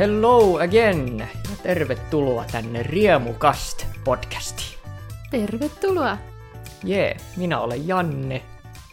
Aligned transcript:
Hello 0.00 0.58
again 0.58 1.18
ja 1.18 1.56
tervetuloa 1.62 2.44
tänne 2.52 2.82
Riemukast 2.82 3.86
podcastiin. 4.04 4.78
Tervetuloa. 5.30 6.18
Jee, 6.84 7.06
yeah, 7.06 7.36
minä 7.36 7.60
olen 7.60 7.88
Janne. 7.88 8.42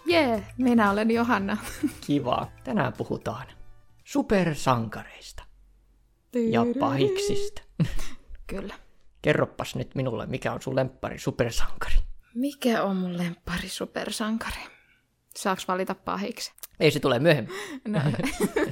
Jee, 0.06 0.26
yeah, 0.26 0.42
minä 0.58 0.92
olen 0.92 1.12
Johanna. 1.12 1.58
Kiva. 2.08 2.48
Tänään 2.64 2.94
puhutaan 2.94 3.48
supersankareista 4.04 5.44
ja 6.52 6.62
pahiksista. 6.80 7.62
Kyllä. 8.48 8.74
Kerroppas 9.22 9.76
nyt 9.76 9.96
minulle, 9.96 10.26
mikä 10.26 10.54
on 10.54 10.62
sun 10.62 10.76
lemppari 10.76 11.20
supersankari? 11.20 11.96
Mikä 12.34 12.84
on 12.84 12.96
mun 12.96 13.18
lemppari 13.18 13.70
supersankari? 13.70 14.62
Saaks 15.38 15.68
valita 15.68 15.96
pahiksi? 15.96 16.52
Ei 16.80 16.92
se 16.92 17.00
tule 17.00 17.20
myöhemmin. 17.20 17.54
No, 17.88 18.00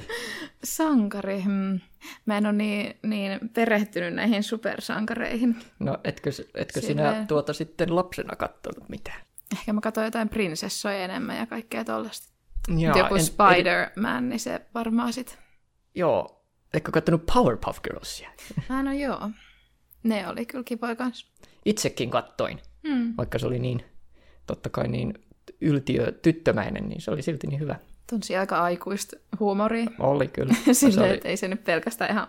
sankari. 0.64 1.42
Hmm. 1.42 1.80
Mä 2.26 2.38
en 2.38 2.46
ole 2.46 2.52
niin, 2.52 2.98
niin 3.02 3.50
perehtynyt 3.54 4.14
näihin 4.14 4.42
supersankareihin. 4.42 5.56
No 5.78 5.98
etkö, 6.04 6.30
etkö 6.54 6.80
Silleen... 6.80 7.14
sinä 7.14 7.26
tuota 7.26 7.52
sitten 7.52 7.96
lapsena 7.96 8.36
katsonut 8.36 8.88
mitään? 8.88 9.20
Ehkä 9.52 9.72
mä 9.72 9.80
katsoin 9.80 10.04
jotain 10.04 10.28
prinsessoja 10.28 10.98
enemmän 10.98 11.36
ja 11.36 11.46
kaikkea 11.46 11.84
tollasta. 11.84 12.32
Jaa, 12.78 12.98
Joku 12.98 13.14
en, 13.14 13.24
Spider-Man, 13.24 14.18
en... 14.18 14.28
niin 14.28 14.40
se 14.40 14.60
varmaan 14.74 15.12
sit. 15.12 15.38
Joo. 15.94 16.44
Etkö 16.74 16.92
katsonut 16.92 17.26
Powerpuff 17.34 17.82
Girlsia? 17.82 18.30
Ah, 18.68 18.84
no 18.84 18.92
joo. 18.92 19.30
Ne 20.02 20.28
oli 20.28 20.46
kyllä 20.46 20.64
kivoja 20.64 20.96
kanssa. 20.96 21.26
Itsekin 21.64 22.10
kattoin, 22.10 22.60
hmm. 22.88 23.14
vaikka 23.16 23.38
se 23.38 23.46
oli 23.46 23.58
niin, 23.58 23.84
totta 24.46 24.68
kai 24.68 24.88
niin 24.88 25.14
yltiö 25.60 26.12
tyttömäinen, 26.12 26.88
niin 26.88 27.00
se 27.00 27.10
oli 27.10 27.22
silti 27.22 27.46
niin 27.46 27.60
hyvä. 27.60 27.76
Tunsi 28.10 28.36
aika 28.36 28.62
aikuista 28.62 29.16
huumoria. 29.40 29.86
Oli 29.98 30.28
kyllä. 30.28 30.54
Silleen, 30.72 30.92
se 30.92 31.00
oli... 31.00 31.14
että 31.14 31.28
ei 31.28 31.36
se 31.36 31.48
nyt 31.48 31.64
pelkästään 31.64 32.10
ihan 32.10 32.26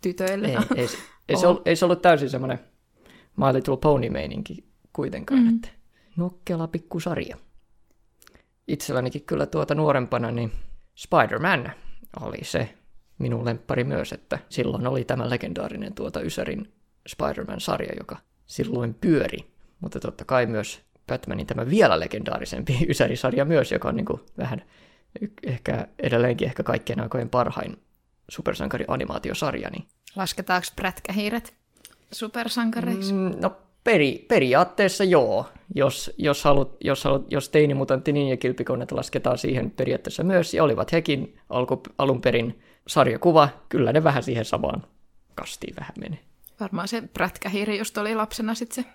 tytöille. 0.00 0.48
Ei, 0.48 0.56
ei, 0.76 0.88
se, 0.88 0.98
ei, 1.28 1.36
se, 1.36 1.46
ollut, 1.46 1.68
ei 1.68 1.76
se 1.76 1.84
ollut 1.84 2.02
täysin 2.02 2.30
semmoinen 2.30 2.58
My 3.36 3.52
Little 3.52 3.76
Pony-meininki 3.76 4.64
kuitenkaan. 4.92 5.40
Mm. 5.40 5.56
Että 5.56 5.68
nokkela 6.16 6.66
pikkusarja. 6.66 7.36
Itsellänikin 8.68 9.22
kyllä 9.22 9.46
tuota 9.46 9.74
nuorempana, 9.74 10.30
niin 10.30 10.52
Spider-Man 10.94 11.72
oli 12.20 12.38
se 12.42 12.74
minun 13.18 13.44
lemppari 13.44 13.84
myös, 13.84 14.12
että 14.12 14.38
silloin 14.48 14.86
oli 14.86 15.04
tämä 15.04 15.30
legendaarinen 15.30 15.94
tuota 15.94 16.20
Ysärin 16.20 16.72
Spider-Man-sarja, 17.08 17.92
joka 17.98 18.16
silloin 18.46 18.94
pyöri. 18.94 19.38
Mutta 19.80 20.00
totta 20.00 20.24
kai 20.24 20.46
myös 20.46 20.80
Batmanin 21.06 21.46
tämä 21.46 21.70
vielä 21.70 22.00
legendaarisempi 22.00 22.78
Ysäri-sarja 22.90 23.44
myös, 23.44 23.72
joka 23.72 23.88
on 23.88 23.96
niin 23.96 24.06
kuin 24.06 24.20
vähän 24.38 24.62
ehkä 25.42 25.86
edelleenkin 25.98 26.48
ehkä 26.48 26.62
kaikkien 26.62 27.00
aikojen 27.00 27.28
parhain 27.28 27.76
supersankari-animaatiosarja. 28.28 29.70
Niin... 29.70 29.84
Lasketaanko 30.16 30.66
prätkähiiret 30.76 31.54
supersankareiksi? 32.12 33.12
Mm, 33.12 33.32
no 33.40 33.56
peri, 33.84 34.24
periaatteessa 34.28 35.04
joo. 35.04 35.48
Jos, 35.74 36.10
jos, 36.18 36.44
halut, 36.44 36.76
jos, 36.80 37.04
halut, 37.04 37.32
jos 37.32 37.48
teinimutantti 37.48 38.28
ja 38.30 38.36
kilpikonnet 38.36 38.92
lasketaan 38.92 39.38
siihen 39.38 39.70
periaatteessa 39.70 40.22
myös, 40.22 40.54
ja 40.54 40.64
olivat 40.64 40.92
hekin 40.92 41.38
alku, 41.50 41.82
alun 41.98 42.20
perin 42.20 42.60
sarjakuva, 42.88 43.48
kyllä 43.68 43.92
ne 43.92 44.04
vähän 44.04 44.22
siihen 44.22 44.44
samaan 44.44 44.86
kastiin 45.34 45.76
vähän 45.76 45.94
menee. 46.00 46.18
Varmaan 46.60 46.88
se 46.88 47.02
prätkähiiri 47.14 47.78
just 47.78 47.98
oli 47.98 48.14
lapsena 48.14 48.54
sitten 48.54 48.84
se 48.84 48.90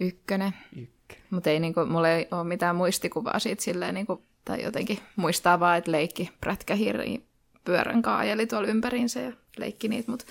ykkönen. 0.00 0.54
Ykkönen. 0.76 1.24
Mutta 1.30 1.50
ei 1.50 1.60
niinku, 1.60 1.86
mulla 1.86 2.08
ei 2.08 2.28
ole 2.30 2.44
mitään 2.44 2.76
muistikuvaa 2.76 3.38
siitä 3.38 3.62
silleen, 3.62 3.94
niinku, 3.94 4.22
tai 4.44 4.62
jotenkin 4.62 4.98
muistaa 5.16 5.60
vaan, 5.60 5.78
että 5.78 5.92
leikki 5.92 6.30
prätkähiiri 6.40 7.24
pyörän 7.64 8.02
kaajeli 8.02 8.46
tuolla 8.46 8.68
ympäriinsä 8.68 9.20
ja 9.20 9.32
leikki 9.56 9.88
niitä, 9.88 10.10
mutta 10.10 10.24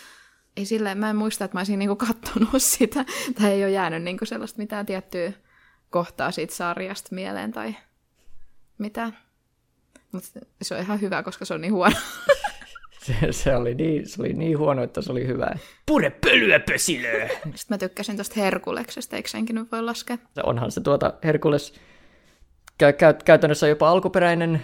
ei 0.58 0.66
silleen, 0.66 0.98
mä 0.98 1.10
en 1.10 1.16
muista, 1.16 1.46
että 1.46 1.56
mä 1.56 1.60
olisin 1.60 1.80
niinku 1.80 1.96
kattonut 1.96 2.50
sitä, 2.62 3.06
tai 3.42 3.52
ei 3.52 3.64
ole 3.64 3.72
jäänyt 3.72 4.04
niinku 4.04 4.26
sellaista 4.26 4.58
mitään 4.58 4.86
tiettyä 4.86 5.32
kohtaa 5.90 6.32
siitä 6.32 6.56
sarjasta 6.56 7.16
mieleen 7.16 7.52
tai 7.52 7.76
mitään. 8.78 9.18
Mutta 10.12 10.30
se 10.62 10.76
on 10.76 10.82
ihan 10.82 11.02
hyvä, 11.02 11.24
koska 11.24 11.46
se 11.46 11.54
on 11.54 11.62
niin 11.62 11.74
huono. 11.74 11.96
se, 13.06 13.14
se, 13.32 13.56
oli 13.56 13.76
niin, 13.76 14.10
se 14.10 14.22
oli 14.22 14.34
niin 14.34 14.58
huono, 14.58 14.84
että 14.84 15.02
se 15.02 15.12
oli 15.12 15.28
hyvä. 15.28 15.56
Pure 15.86 16.10
pölyä 16.10 16.60
pösilöä! 16.60 17.28
Sitten 17.28 17.56
mä 17.70 17.78
tykkäsin 17.78 18.16
tuosta 18.16 18.40
Herkuleksesta, 18.40 19.16
eikö 19.16 19.30
senkin 19.30 19.56
nyt 19.56 19.72
voi 19.72 19.84
laskea? 19.84 20.18
Onhan 20.44 20.72
se 20.72 20.82
tuota 20.82 21.14
Herkules 21.24 21.74
kä- 22.84 22.92
kä- 22.92 23.24
käytännössä 23.26 23.68
jopa 23.68 23.90
alkuperäinen 23.90 24.62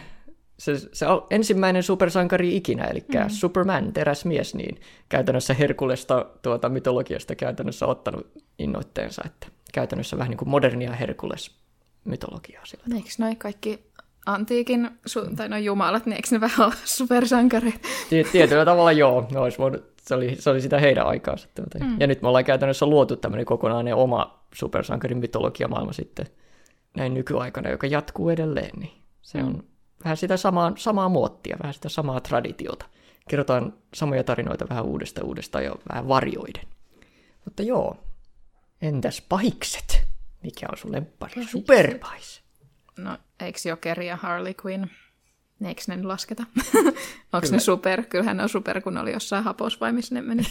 se, 0.60 0.76
se 0.78 1.06
ensimmäinen 1.30 1.84
supersankari 1.84 2.56
ikinä, 2.56 2.84
eli 2.84 3.00
mm. 3.00 3.30
Superman, 3.30 3.94
teräsmies, 3.94 4.56
niin 4.56 4.82
käytännössä 5.10 5.54
Herkulesta 5.54 6.26
tuota 6.42 6.70
mytologiasta 6.70 7.36
käytännössä 7.36 7.86
ottanut 7.86 8.28
innoitteensa, 8.60 9.22
että 9.26 9.48
käytännössä 9.74 10.18
vähän 10.18 10.30
niin 10.30 10.38
kuin 10.38 10.50
modernia 10.50 10.94
Herkules-mytologiaa 10.94 12.66
sillä 12.66 12.84
Eikö 12.96 13.10
noin 13.18 13.38
kaikki 13.38 13.92
antiikin, 14.26 14.90
su- 15.10 15.36
tai 15.36 15.50
no 15.50 15.58
jumalat, 15.58 16.06
niin 16.06 16.16
eikö 16.16 16.28
ne 16.32 16.42
vähän 16.42 16.68
ole 16.68 16.74
supersankareita? 16.84 17.88
Tietyllä 18.32 18.66
tavalla 18.66 18.92
joo, 18.92 19.28
no, 19.32 19.42
olisi 19.42 19.58
voinut, 19.58 19.86
se, 20.02 20.16
oli, 20.16 20.36
se 20.40 20.50
oli 20.50 20.62
sitä 20.62 20.80
heidän 20.80 21.08
aikaansa. 21.08 21.48
Mm. 21.80 22.00
Ja 22.00 22.08
nyt 22.08 22.22
me 22.22 22.28
ollaan 22.28 22.46
käytännössä 22.46 22.86
luotu 22.86 23.16
tämmöinen 23.16 23.46
kokonainen 23.46 23.96
oma 23.96 24.46
supersankarin 24.54 25.18
mytologiamaailma 25.18 25.94
sitten 25.94 26.26
näin 26.96 27.14
nykyaikana, 27.14 27.70
joka 27.70 27.88
jatkuu 27.88 28.30
edelleen, 28.30 28.80
niin 28.80 29.02
se 29.22 29.42
mm. 29.42 29.48
on 29.48 29.64
vähän 30.04 30.18
sitä 30.18 30.38
samaa, 30.38 30.74
samaa 30.78 31.10
muottia, 31.10 31.58
vähän 31.64 31.74
sitä 31.74 31.90
samaa 31.90 32.20
traditiota. 32.20 32.86
Kerrotaan 33.30 33.74
samoja 33.94 34.24
tarinoita 34.24 34.70
vähän 34.70 34.86
uudesta 34.86 35.24
uudestaan 35.24 35.64
ja 35.64 35.76
vähän 35.90 36.08
varjoiden. 36.08 36.64
Mutta 37.46 37.64
joo, 37.64 37.98
entäs 38.82 39.22
pahikset? 39.30 40.04
Mikä 40.44 40.68
on 40.72 40.78
sun 40.78 40.92
lemppari? 40.92 41.46
Superpais. 41.46 42.42
No, 42.98 43.18
eikö 43.40 43.60
Jokeri 43.70 44.08
ja 44.08 44.16
Harley 44.16 44.54
Quinn? 44.66 44.88
Eikö 45.66 45.82
ne 45.88 46.04
lasketa? 46.04 46.44
Onko 47.34 47.48
ne 47.52 47.60
super? 47.60 48.04
Kyllähän 48.04 48.38
ne 48.38 48.44
on 48.44 48.50
super, 48.50 48.82
kun 48.82 48.98
oli 48.98 49.14
jossain 49.14 49.44
hapos 49.44 49.80
vai 49.80 49.94
missä 49.94 50.16
ne 50.16 50.22
meni. 50.22 50.44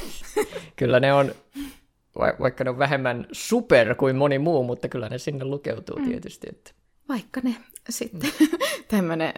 kyllä 0.76 1.00
ne 1.00 1.12
on, 1.12 1.34
vaikka 2.18 2.64
ne 2.64 2.70
on 2.70 2.78
vähemmän 2.78 3.26
super 3.32 3.94
kuin 3.94 4.16
moni 4.16 4.38
muu, 4.38 4.64
mutta 4.64 4.88
kyllä 4.88 5.08
ne 5.08 5.18
sinne 5.18 5.44
lukeutuu 5.44 5.96
mm. 5.96 6.08
tietysti. 6.08 6.46
Että... 6.50 6.70
Vaikka 7.08 7.40
ne 7.44 7.56
sitten 7.90 8.30
mm. 8.40 8.48
tämmöinen 8.88 9.32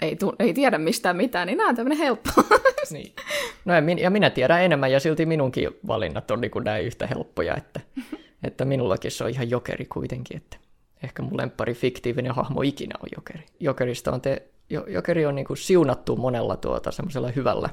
ei, 0.00 0.16
tu- 0.16 0.34
ei 0.38 0.54
tiedä 0.54 0.78
mistään 0.78 1.16
mitään, 1.16 1.46
niin 1.46 1.58
nämä 1.58 1.68
on 1.68 1.76
tämmöinen 1.76 1.98
helppo. 1.98 2.30
niin. 2.90 3.12
No 3.64 3.74
ja, 3.74 3.80
min- 3.80 3.98
ja 3.98 4.10
minä 4.10 4.30
tiedän 4.30 4.62
enemmän, 4.62 4.92
ja 4.92 5.00
silti 5.00 5.26
minunkin 5.26 5.68
valinnat 5.86 6.30
on 6.30 6.40
niin 6.40 6.50
kuin 6.50 6.64
näin 6.64 6.86
yhtä 6.86 7.06
helppoja, 7.06 7.56
että, 7.56 7.80
että 8.44 8.64
minullakin 8.64 9.10
se 9.10 9.24
on 9.24 9.30
ihan 9.30 9.50
jokeri 9.50 9.84
kuitenkin, 9.84 10.36
että 10.36 10.56
ehkä 11.02 11.22
mun 11.22 11.36
lemppari 11.36 11.74
fiktiivinen 11.74 12.34
hahmo 12.34 12.62
ikinä 12.62 12.94
on 13.02 13.08
jokeri. 13.16 13.46
Jokerista 13.60 14.12
on 14.12 14.20
te, 14.20 14.42
jo, 14.70 14.84
jokeri 14.88 15.26
on 15.26 15.34
niin 15.34 15.46
kuin 15.46 15.56
siunattu 15.56 16.16
monella 16.16 16.56
tuota 16.56 16.90
semmoisella 16.90 17.30
hyvällä, 17.30 17.68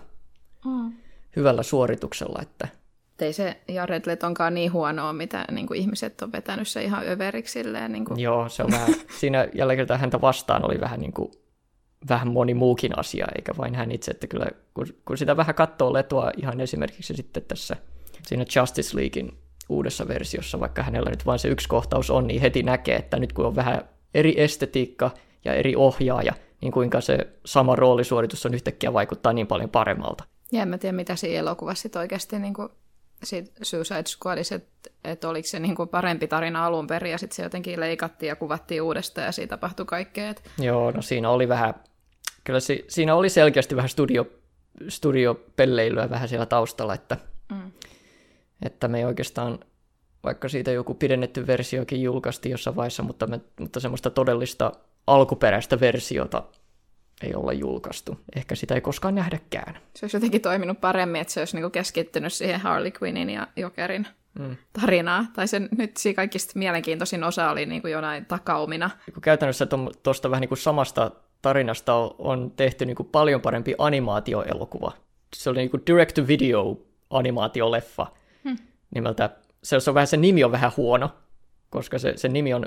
mm. 0.65 0.93
hyvällä 1.35 1.63
suorituksella, 1.63 2.39
että 2.41 2.67
ei 3.25 3.33
se 3.33 3.61
Jared 3.67 4.03
Letonkaan 4.05 4.53
niin 4.53 4.73
huonoa, 4.73 5.13
mitä 5.13 5.45
niin 5.51 5.67
kuin 5.67 5.79
ihmiset 5.79 6.21
on 6.21 6.31
vetänyt 6.31 6.67
se 6.67 6.83
ihan 6.83 7.07
överiksi. 7.07 7.53
Silleen, 7.53 7.91
niin 7.91 8.05
kuin. 8.05 8.19
Joo, 8.19 8.49
se 8.49 8.63
on 8.63 8.71
vähän, 8.71 8.93
siinä 9.19 9.47
jälleen 9.53 9.77
kertaa 9.77 9.97
häntä 9.97 10.21
vastaan 10.21 10.65
oli 10.65 10.79
vähän 10.79 10.99
niin 10.99 11.13
kuin, 11.13 11.31
vähän 12.09 12.27
moni 12.27 12.53
muukin 12.53 12.99
asia, 12.99 13.27
eikä 13.35 13.53
vain 13.57 13.75
hän 13.75 13.91
itse, 13.91 14.11
että 14.11 14.27
kyllä 14.27 14.47
kun, 14.73 14.87
kun 15.05 15.17
sitä 15.17 15.37
vähän 15.37 15.55
katsoo 15.55 15.93
Letoa 15.93 16.31
ihan 16.37 16.61
esimerkiksi 16.61 17.15
sitten 17.15 17.43
tässä 17.43 17.75
siinä 18.27 18.45
Justice 18.55 18.97
Leaguein 18.97 19.37
uudessa 19.69 20.07
versiossa, 20.07 20.59
vaikka 20.59 20.83
hänellä 20.83 21.09
nyt 21.09 21.25
vain 21.25 21.39
se 21.39 21.47
yksi 21.47 21.67
kohtaus 21.67 22.09
on, 22.09 22.27
niin 22.27 22.41
heti 22.41 22.63
näkee, 22.63 22.95
että 22.95 23.19
nyt 23.19 23.33
kun 23.33 23.45
on 23.45 23.55
vähän 23.55 23.81
eri 24.13 24.41
estetiikka 24.41 25.11
ja 25.45 25.53
eri 25.53 25.75
ohjaaja, 25.75 26.33
niin 26.61 26.71
kuinka 26.71 27.01
se 27.01 27.27
sama 27.45 27.75
roolisuoritus 27.75 28.45
on 28.45 28.53
yhtäkkiä 28.53 28.93
vaikuttaa 28.93 29.33
niin 29.33 29.47
paljon 29.47 29.69
paremmalta. 29.69 30.23
Ja 30.51 30.61
en 30.61 30.67
mä 30.67 30.77
tiedä, 30.77 30.95
mitä 30.95 31.15
siinä 31.15 31.39
elokuvassa 31.39 31.81
sit 31.81 31.95
oikeasti 31.95 32.39
niin 32.39 32.53
kuin 32.53 32.69
sit 33.23 33.53
Suicide 33.61 34.03
Squadissa, 34.05 34.55
että 34.55 34.89
et 35.03 35.23
oliko 35.23 35.47
se 35.47 35.59
niinku 35.59 35.85
parempi 35.85 36.27
tarina 36.27 36.65
alun 36.65 36.87
perin, 36.87 37.11
ja 37.11 37.17
sitten 37.17 37.35
se 37.35 37.43
jotenkin 37.43 37.79
leikattiin 37.79 38.27
ja 38.27 38.35
kuvattiin 38.35 38.81
uudestaan, 38.81 39.25
ja 39.25 39.31
siinä 39.31 39.49
tapahtui 39.49 39.85
kaikkea. 39.85 40.29
Et... 40.29 40.43
Joo, 40.59 40.91
no 40.91 41.01
siinä 41.01 41.29
oli 41.29 41.47
vähän, 41.47 41.73
kyllä 42.43 42.59
si, 42.59 42.85
siinä 42.87 43.15
oli 43.15 43.29
selkeästi 43.29 43.75
vähän 43.75 43.89
studio, 43.89 44.27
studiopelleilyä 44.87 46.09
vähän 46.09 46.29
siellä 46.29 46.45
taustalla, 46.45 46.93
että, 46.93 47.17
mm. 47.51 47.71
että 48.61 48.87
me 48.87 48.97
ei 48.97 49.05
oikeastaan, 49.05 49.59
vaikka 50.23 50.49
siitä 50.49 50.71
joku 50.71 50.93
pidennetty 50.93 51.47
versiokin 51.47 52.01
julkaistiin 52.01 52.51
jossain 52.51 52.75
vaiheessa, 52.75 53.03
mutta, 53.03 53.27
me, 53.27 53.41
mutta 53.59 53.79
semmoista 53.79 54.09
todellista 54.09 54.71
alkuperäistä 55.07 55.79
versiota 55.79 56.43
ei 57.21 57.35
olla 57.35 57.53
julkaistu. 57.53 58.19
Ehkä 58.35 58.55
sitä 58.55 58.75
ei 58.75 58.81
koskaan 58.81 59.15
nähdäkään. 59.15 59.77
Se 59.95 60.03
olisi 60.05 60.17
jotenkin 60.17 60.41
toiminut 60.41 60.81
paremmin, 60.81 61.21
että 61.21 61.33
se 61.33 61.39
olisi 61.39 61.55
niinku 61.55 61.69
keskittynyt 61.69 62.33
siihen 62.33 62.59
Harley 62.59 62.91
Quinnin 63.03 63.29
ja 63.29 63.47
Jokerin 63.55 64.07
mm. 64.39 64.57
tarinaa. 64.81 65.25
Tai 65.33 65.47
se 65.47 65.61
nyt 65.77 65.97
siinä 65.97 66.15
kaikista 66.15 66.59
mielenkiintoisin 66.59 67.23
osa 67.23 67.51
oli 67.51 67.65
niinku 67.65 67.87
jonain 67.87 68.25
takaumina. 68.25 68.89
Kun 69.13 69.21
käytännössä 69.21 69.67
tuosta 70.03 70.31
vähän 70.31 70.41
niin 70.41 70.49
kuin 70.49 70.57
samasta 70.57 71.11
tarinasta 71.41 71.93
on 72.17 72.51
tehty 72.51 72.85
niin 72.85 72.95
kuin 72.95 73.09
paljon 73.11 73.41
parempi 73.41 73.75
animaatioelokuva 73.77 74.91
se 75.35 75.49
oli 75.49 75.59
niinku 75.59 75.79
direct-to-video 75.87 76.77
animaatioleffa 77.09 78.07
hmm. 78.43 78.57
nimeltä, 78.95 79.29
se, 79.63 79.79
se 79.79 79.89
on 79.89 79.93
vähän, 79.93 80.07
se 80.07 80.17
nimi 80.17 80.43
on 80.43 80.51
vähän 80.51 80.71
huono, 80.77 81.09
koska 81.69 81.99
se, 81.99 82.13
se 82.17 82.27
nimi 82.27 82.53
on 82.53 82.65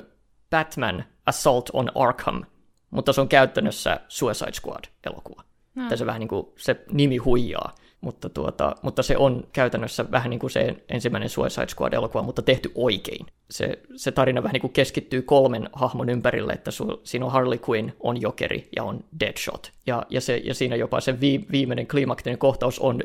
Batman 0.49 1.03
Assault 1.25 1.69
on 1.73 1.91
Arkham, 1.95 2.43
mutta 2.91 3.13
se 3.13 3.21
on 3.21 3.29
käytännössä 3.29 3.99
Suicide 4.07 4.51
Squad-elokuva. 4.51 5.43
No. 5.75 5.97
Se 5.97 6.05
vähän 6.05 6.19
niin 6.19 6.27
kuin, 6.27 6.47
se 6.57 6.75
nimi 6.91 7.17
huijaa, 7.17 7.75
mutta, 8.01 8.29
tuota, 8.29 8.75
mutta 8.81 9.03
se 9.03 9.17
on 9.17 9.47
käytännössä 9.53 10.05
vähän 10.11 10.29
niin 10.29 10.39
kuin 10.39 10.51
se 10.51 10.75
ensimmäinen 10.89 11.29
Suicide 11.29 11.67
Squad-elokuva, 11.67 12.23
mutta 12.23 12.41
tehty 12.41 12.71
oikein. 12.75 13.25
Se, 13.51 13.79
se 13.95 14.11
tarina 14.11 14.43
vähän 14.43 14.53
niin 14.53 14.61
kuin 14.61 14.73
keskittyy 14.73 15.21
kolmen 15.21 15.69
hahmon 15.73 16.09
ympärille, 16.09 16.53
että 16.53 16.71
su, 16.71 17.01
siinä 17.03 17.25
on 17.25 17.31
Harley 17.31 17.59
Quinn, 17.69 17.91
on 17.99 18.21
Jokeri 18.21 18.69
ja 18.75 18.83
on 18.83 19.03
Deadshot. 19.19 19.71
Ja, 19.87 20.05
ja, 20.09 20.21
se, 20.21 20.37
ja 20.37 20.53
siinä 20.53 20.75
jopa 20.75 21.01
se 21.01 21.19
vi, 21.19 21.45
viimeinen 21.51 21.87
kliimaktinen 21.87 22.37
kohtaus 22.37 22.79
on 22.79 22.99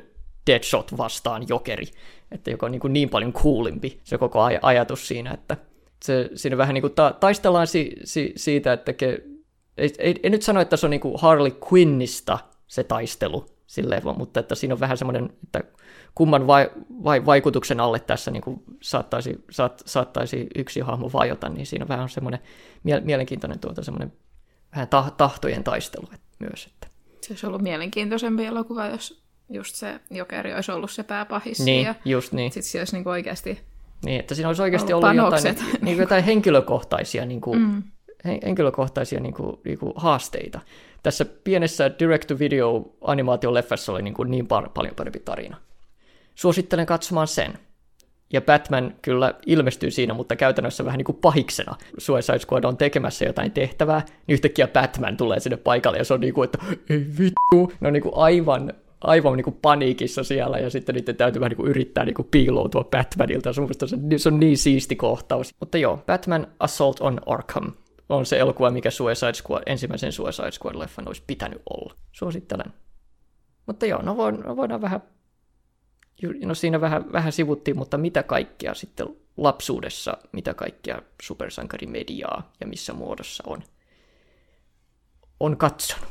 Deadshot 0.47 0.97
vastaan 0.99 1.49
Jokeri, 1.49 1.87
että 2.33 2.51
joka 2.51 2.67
on 2.67 2.73
niin, 2.73 2.81
kuin 2.81 2.93
niin 2.93 3.09
paljon 3.09 3.33
coolimpi 3.33 4.01
se 4.05 4.19
koko 4.19 4.49
aj- 4.49 4.59
ajatus 4.63 5.09
siinä, 5.09 5.31
että 5.31 5.57
se, 6.05 6.31
siinä 6.35 6.57
vähän 6.57 6.75
niin 6.75 6.83
kuin 6.83 6.95
ta- 6.95 7.15
taistellaan 7.21 7.67
si- 7.67 7.97
si- 8.05 8.33
siitä, 8.37 8.73
että 8.73 8.93
ke, 8.93 9.23
ei, 9.79 9.95
ei, 9.99 10.15
ei, 10.23 10.31
nyt 10.31 10.43
sano, 10.43 10.61
että 10.61 10.77
se 10.77 10.87
on 10.87 10.91
niin 10.91 11.01
kuin 11.01 11.15
Harley 11.21 11.53
Quinnista 11.73 12.39
se 12.67 12.85
taistelu, 12.85 13.47
silleen, 13.67 14.03
mutta 14.17 14.41
että 14.41 14.55
siinä 14.55 14.75
on 14.75 14.81
vähän 14.81 14.99
semmoinen, 14.99 15.33
että 15.45 15.63
kumman 16.15 16.47
vai, 16.47 16.71
vai, 17.05 17.27
vaikutuksen 17.27 17.81
alle 17.81 18.01
tässä 18.01 18.31
niin 18.31 18.43
kuin 18.43 18.63
saattaisi, 18.83 19.45
saat, 19.51 19.83
saattaisi 19.87 20.47
yksi 20.55 20.81
hahmo 20.81 21.11
vajota, 21.13 21.49
niin 21.49 21.67
siinä 21.67 21.85
on 21.85 21.89
vähän 21.89 22.09
semmoinen 22.09 22.41
mie- 22.85 23.01
mielenkiintoinen 23.01 23.59
tuota, 23.59 23.85
semmoinen 23.85 24.13
vähän 24.73 24.89
ta- 24.89 25.13
tahtojen 25.17 25.65
taistelu 25.65 26.09
myös. 26.39 26.67
Että. 26.67 26.87
Se 27.21 27.33
olisi 27.33 27.47
ollut 27.47 27.63
mielenkiintoisempi 27.63 28.45
elokuva, 28.45 28.87
jos 28.87 29.23
just 29.49 29.75
se 29.75 30.01
jokeri 30.11 30.55
olisi 30.55 30.73
ollut 30.73 30.91
se 30.91 31.03
pääpahis. 31.03 31.61
Niin, 31.61 31.87
ja 31.87 31.95
just 32.05 32.33
niin. 32.33 32.53
Sitten 32.53 32.71
se 32.71 32.79
olisi 32.79 32.97
niin 32.97 33.09
oikeasti 33.09 33.61
Niin, 34.05 34.21
että 34.21 34.35
siinä 34.35 34.49
olisi 34.49 34.63
oikeasti 34.63 34.93
ollut, 34.93 35.11
ollut 35.11 35.25
jotain, 35.25 35.57
niin, 35.83 35.99
jotain 35.99 36.25
henkilökohtaisia, 36.25 37.27
niin 37.27 37.41
kuin, 37.41 37.59
mm. 37.59 37.83
Henkilökohtaisia 38.27 39.21
niin 39.21 39.35
kuin, 39.35 39.57
niin 39.65 39.79
kuin 39.79 39.93
haasteita. 39.97 40.61
Tässä 41.03 41.25
pienessä 41.25 41.91
direct-to-video 41.99 42.97
animaatioleffassa 43.01 43.93
oli 43.93 44.03
niin, 44.03 44.15
kuin 44.15 44.31
niin 44.31 44.45
par- 44.47 44.71
paljon 44.75 44.95
parempi 44.95 45.19
tarina. 45.19 45.57
Suosittelen 46.35 46.87
katsomaan 46.87 47.29
sen. 47.29 47.59
Ja 48.33 48.41
Batman 48.41 48.95
kyllä 49.03 49.35
ilmestyy 49.47 49.91
siinä, 49.91 50.15
mutta 50.15 50.37
käytännössä 50.37 50.85
vähän 50.85 50.99
niin 50.99 51.05
kuin 51.05 51.19
pahiksena. 51.21 51.77
Suicide 51.99 52.39
Squad 52.39 52.65
on 52.65 52.77
tekemässä 52.77 53.25
jotain 53.25 53.53
tehtävää, 53.53 54.03
niin 54.27 54.35
yhtäkkiä 54.35 54.69
Batman 54.69 55.17
tulee 55.17 55.41
sinne 55.41 55.57
paikalle 55.57 55.99
ja 55.99 56.05
se 56.05 56.15
on 56.15 56.21
niin 56.21 56.35
kuin, 56.35 56.45
että 56.45 56.59
ei 56.91 57.07
vittu. 57.19 57.73
Ne 57.81 57.87
on 57.87 57.93
niin 57.93 58.03
kuin 58.03 58.15
aivan 58.17 58.73
aivan 59.01 59.37
niin 59.37 59.45
kuin 59.45 59.59
paniikissa 59.63 60.25
siellä, 60.25 60.59
ja 60.59 60.71
sitten 60.71 60.95
niiden 60.95 61.17
täytyy 61.17 61.41
vähän 61.41 61.51
niin 61.51 61.57
kuin 61.57 61.69
yrittää 61.69 62.05
niin 62.05 62.15
kuin 62.15 62.29
piiloutua 62.31 62.85
Batmanilta. 62.85 63.53
Se, 63.53 63.63
se 64.17 64.29
on 64.29 64.41
niin 64.41 64.59
siisti 64.59 64.97
kohtaus. 64.97 65.55
Mutta 65.61 65.79
joo, 65.79 66.03
Batman 66.07 66.47
Assault 66.61 67.01
on 67.01 67.21
Arkham 67.27 67.73
on 68.09 68.27
se 68.27 68.39
elokuva, 68.39 68.71
mikä 68.71 68.91
Suicide 68.91 69.35
Squad, 69.35 69.63
ensimmäisen 69.67 70.13
Suicide 70.13 70.51
Squad-leffan 70.51 71.09
olisi 71.09 71.23
pitänyt 71.27 71.63
olla. 71.71 71.95
Suosittelen. 72.13 72.73
Mutta 73.67 73.87
joo, 73.87 74.03
no, 74.03 74.31
no 74.31 74.57
voidaan 74.57 74.81
vähän, 74.81 75.03
no 76.45 76.55
siinä 76.55 76.81
vähän, 76.81 77.13
vähän 77.13 77.33
sivuttiin, 77.33 77.79
mutta 77.79 77.99
mitä 77.99 78.23
kaikkea 78.23 78.75
sitten 78.75 79.07
lapsuudessa, 79.37 80.19
mitä 80.33 80.55
kaikkea 80.55 81.03
supersankarimediaa 81.23 82.53
ja 82.61 82.67
missä 82.67 82.93
muodossa 82.93 83.45
on, 83.47 83.63
on 85.41 85.57
katsonut? 85.57 86.09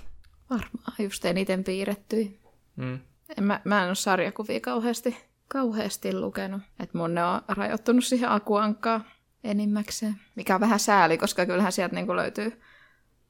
Varmaan 0.50 0.96
just 1.00 1.26
eniten 1.26 1.64
piirrettyi. 1.64 2.40
Mm. 2.76 3.00
En, 3.38 3.44
mä, 3.44 3.62
mä 3.64 3.82
en 3.82 3.88
ole 3.88 3.96
sarjakuvia 3.96 4.60
kauheasti, 4.60 5.18
kauheasti 5.48 6.20
lukenut. 6.20 6.62
että 6.80 6.98
mun 6.98 7.16
ne 7.16 7.26
on 7.26 7.42
rajoittunut 7.48 8.04
siihen 8.04 8.32
akuankkaan 8.32 9.06
enimmäkseen. 9.46 10.16
Mikä 10.36 10.56
on 10.56 10.62
vähän 10.62 10.80
sääli, 10.80 11.18
koska 11.18 11.46
kyllähän 11.46 11.72
sieltä 11.72 11.96
niin 11.96 12.06
kuin 12.06 12.16
löytyy 12.16 12.62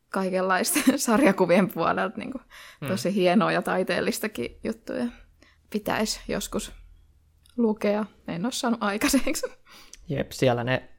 kaikenlaista 0.10 0.80
sarjakuvien 0.98 1.72
puolelta 1.72 2.18
niin 2.18 2.32
kuin 2.32 2.42
mm. 2.82 2.88
tosi 2.88 3.16
hienoa 3.16 3.52
ja 3.52 3.62
taiteellistakin 3.62 4.60
juttuja. 4.64 5.06
Pitäisi 5.70 6.20
joskus 6.28 6.72
lukea. 7.58 8.06
En 8.28 8.46
ole 8.46 8.52
saanut 8.52 8.84
aikaiseksi. 8.84 9.46
Jep, 10.10 10.32
siellä 10.32 10.64
ne 10.64 10.90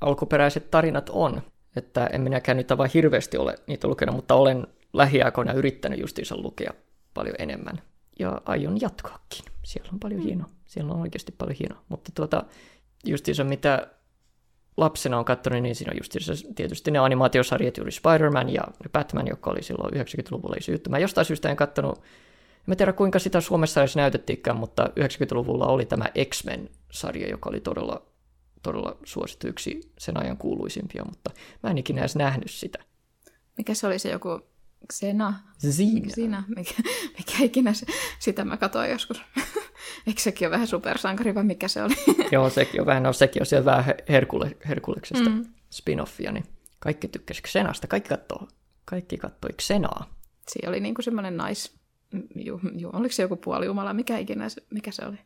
alkuperäiset 0.00 0.70
tarinat 0.70 1.10
on. 1.10 1.42
Että 1.76 2.06
en 2.06 2.20
minäkään 2.20 2.56
nyt 2.56 2.68
vaan 2.76 2.90
hirveästi 2.94 3.36
ole 3.36 3.54
niitä 3.66 3.88
lukenut, 3.88 4.14
mutta 4.14 4.34
olen 4.34 4.66
lähiaikoina 4.92 5.52
yrittänyt 5.52 6.00
justiinsa 6.00 6.36
lukea 6.36 6.72
paljon 7.14 7.36
enemmän 7.38 7.82
ja 8.18 8.40
aion 8.44 8.80
jatkoakin. 8.80 9.44
Siellä 9.62 9.90
on 9.92 10.00
paljon 10.00 10.20
mm. 10.20 10.26
hienoa. 10.26 10.48
Siellä 10.66 10.92
on 10.92 11.00
oikeasti 11.00 11.32
paljon 11.32 11.56
hienoa. 11.58 11.82
Mutta 11.88 12.12
tuota, 12.14 12.44
justiinsa 13.04 13.44
mitä 13.44 13.86
lapsena 14.76 15.18
on 15.18 15.24
katsonut, 15.24 15.62
niin 15.62 15.74
siinä 15.74 15.92
on 15.92 15.98
justiinsa 15.98 16.32
tietysti 16.54 16.90
ne 16.90 16.98
animaatiosarjat, 16.98 17.76
juuri 17.76 17.92
Spider-Man 17.92 18.54
ja 18.54 18.62
Batman, 18.92 19.26
joka 19.26 19.50
oli 19.50 19.62
silloin 19.62 19.94
90-luvulla 19.94 20.56
iso 20.58 20.72
juttu. 20.72 20.90
Mä 20.90 20.98
jostain 20.98 21.24
syystä 21.24 21.50
en 21.50 21.56
katsonut, 21.56 22.02
en 22.68 22.76
tiedä 22.76 22.92
kuinka 22.92 23.18
sitä 23.18 23.40
Suomessa 23.40 23.80
edes 23.80 23.96
näytettiinkään, 23.96 24.56
mutta 24.56 24.84
90-luvulla 24.84 25.66
oli 25.66 25.86
tämä 25.86 26.04
X-Men-sarja, 26.24 27.28
joka 27.28 27.50
oli 27.50 27.60
todella, 27.60 28.02
todella 28.62 28.96
suosittu 29.04 29.48
yksi 29.48 29.80
sen 29.98 30.20
ajan 30.22 30.36
kuuluisimpia, 30.36 31.04
mutta 31.04 31.30
mä 31.62 31.70
en 31.70 31.78
ikinä 31.78 32.00
edes 32.00 32.16
nähnyt 32.16 32.50
sitä. 32.50 32.78
Mikä 33.58 33.74
se 33.74 33.86
oli 33.86 33.98
se 33.98 34.10
joku 34.10 34.40
Xena. 34.92 35.34
Zina. 35.58 36.10
Zina. 36.14 36.44
Mikä, 36.56 36.74
mikä 37.18 37.44
ikinä 37.44 37.72
se, 37.72 37.86
sitä 38.18 38.44
mä 38.44 38.56
katsoin 38.56 38.90
joskus. 38.90 39.22
Eikö 40.06 40.20
sekin 40.20 40.48
ole 40.48 40.52
vähän 40.52 40.66
supersankari 40.66 41.34
vai 41.34 41.44
mikä 41.44 41.68
se 41.68 41.82
oli? 41.82 41.94
Joo, 42.32 42.50
sekin 42.50 42.80
on 42.80 42.86
vähän, 42.86 43.02
no 43.02 43.12
sekin 43.12 43.42
on 43.42 43.46
siellä 43.46 43.64
vähän 43.64 43.94
Herkule, 44.08 44.56
Herkuleksesta 44.68 45.30
mm. 45.30 45.44
spin-offia, 45.70 46.32
niin 46.32 46.44
kaikki 46.78 47.08
tykkäsi 47.08 47.42
Xenasta, 47.42 47.86
kaikki 47.86 48.08
katsoi, 48.08 48.48
kaikki 48.84 49.16
katsoi 49.16 49.50
Xenaa. 49.52 50.14
Siinä 50.48 50.68
oli 50.68 50.80
niinku 50.80 51.02
semmoinen 51.02 51.36
nais, 51.36 51.78
ju, 52.34 52.60
ju, 52.76 52.90
oliko 52.92 53.12
se 53.12 53.22
joku 53.22 53.36
puolijumala, 53.36 53.94
mikä 53.94 54.18
ikinä, 54.18 54.46
mikä 54.70 54.90
se 54.90 55.06
oli? 55.06 55.18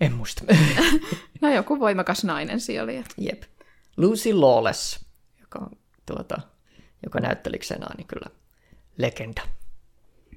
En 0.00 0.12
muista. 0.12 0.44
no 1.40 1.54
joku 1.54 1.80
voimakas 1.80 2.24
nainen 2.24 2.60
siellä 2.60 2.84
oli. 2.84 3.04
Jep. 3.18 3.42
Lucy 3.96 4.32
Lawless, 4.32 5.06
joka 5.40 5.58
on 5.58 5.70
tuota, 6.06 6.40
joka 7.06 7.20
näytteli 7.20 7.58
Xenaa, 7.58 7.94
niin 7.96 8.06
kyllä 8.06 8.26
legenda. 8.96 9.42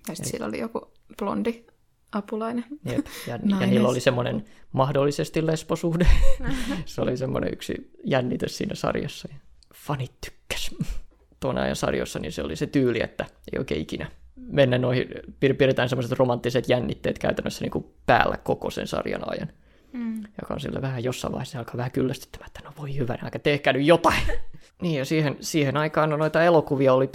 Ja 0.07 0.15
sitten 0.15 0.31
siellä 0.31 0.47
oli 0.47 0.59
joku 0.59 0.91
blondi 1.17 1.65
apulainen. 2.11 2.65
Jep. 2.85 3.05
Ja, 3.27 3.39
ja 3.59 3.67
niillä 3.67 3.89
oli 3.89 3.99
semmoinen 3.99 4.45
mahdollisesti 4.71 5.45
lesbosuhde. 5.47 6.07
se 6.85 7.01
oli 7.01 7.17
semmoinen 7.17 7.53
yksi 7.53 7.91
jännitys 8.03 8.57
siinä 8.57 8.75
sarjassa. 8.75 9.29
Fanit 9.75 10.11
tykkäs. 10.25 10.75
Tuon 11.39 11.57
ajan 11.57 11.75
sarjossa 11.75 12.19
niin 12.19 12.31
se 12.31 12.43
oli 12.43 12.55
se 12.55 12.67
tyyli, 12.67 13.01
että 13.03 13.25
ei 13.53 13.59
oikein 13.59 13.81
ikinä 13.81 14.11
mennä 14.35 14.77
noihin, 14.77 15.07
pidetään 15.39 15.89
semmoiset 15.89 16.19
romanttiset 16.19 16.69
jännitteet 16.69 17.19
käytännössä 17.19 17.61
niin 17.61 17.71
kuin 17.71 17.85
päällä 18.05 18.37
koko 18.37 18.69
sen 18.69 18.87
sarjan 18.87 19.31
ajan. 19.31 19.49
Mm. 19.93 20.23
Joka 20.41 20.53
on 20.53 20.59
sille 20.59 20.81
vähän 20.81 21.03
jossain 21.03 21.31
vaiheessa 21.31 21.59
alkaa 21.59 21.77
vähän 21.77 21.91
kyllästyttämään, 21.91 22.47
että 22.47 22.61
no 22.63 22.73
voi 22.77 22.97
hyvä, 22.97 23.17
aika 23.21 23.39
tehkää 23.39 23.73
nyt 23.73 23.85
jotain. 23.85 24.21
niin 24.81 24.97
ja 24.97 25.05
siihen, 25.05 25.37
siihen 25.39 25.77
aikaan 25.77 26.09
no, 26.09 26.17
noita 26.17 26.43
elokuvia 26.43 26.93
oli, 26.93 27.09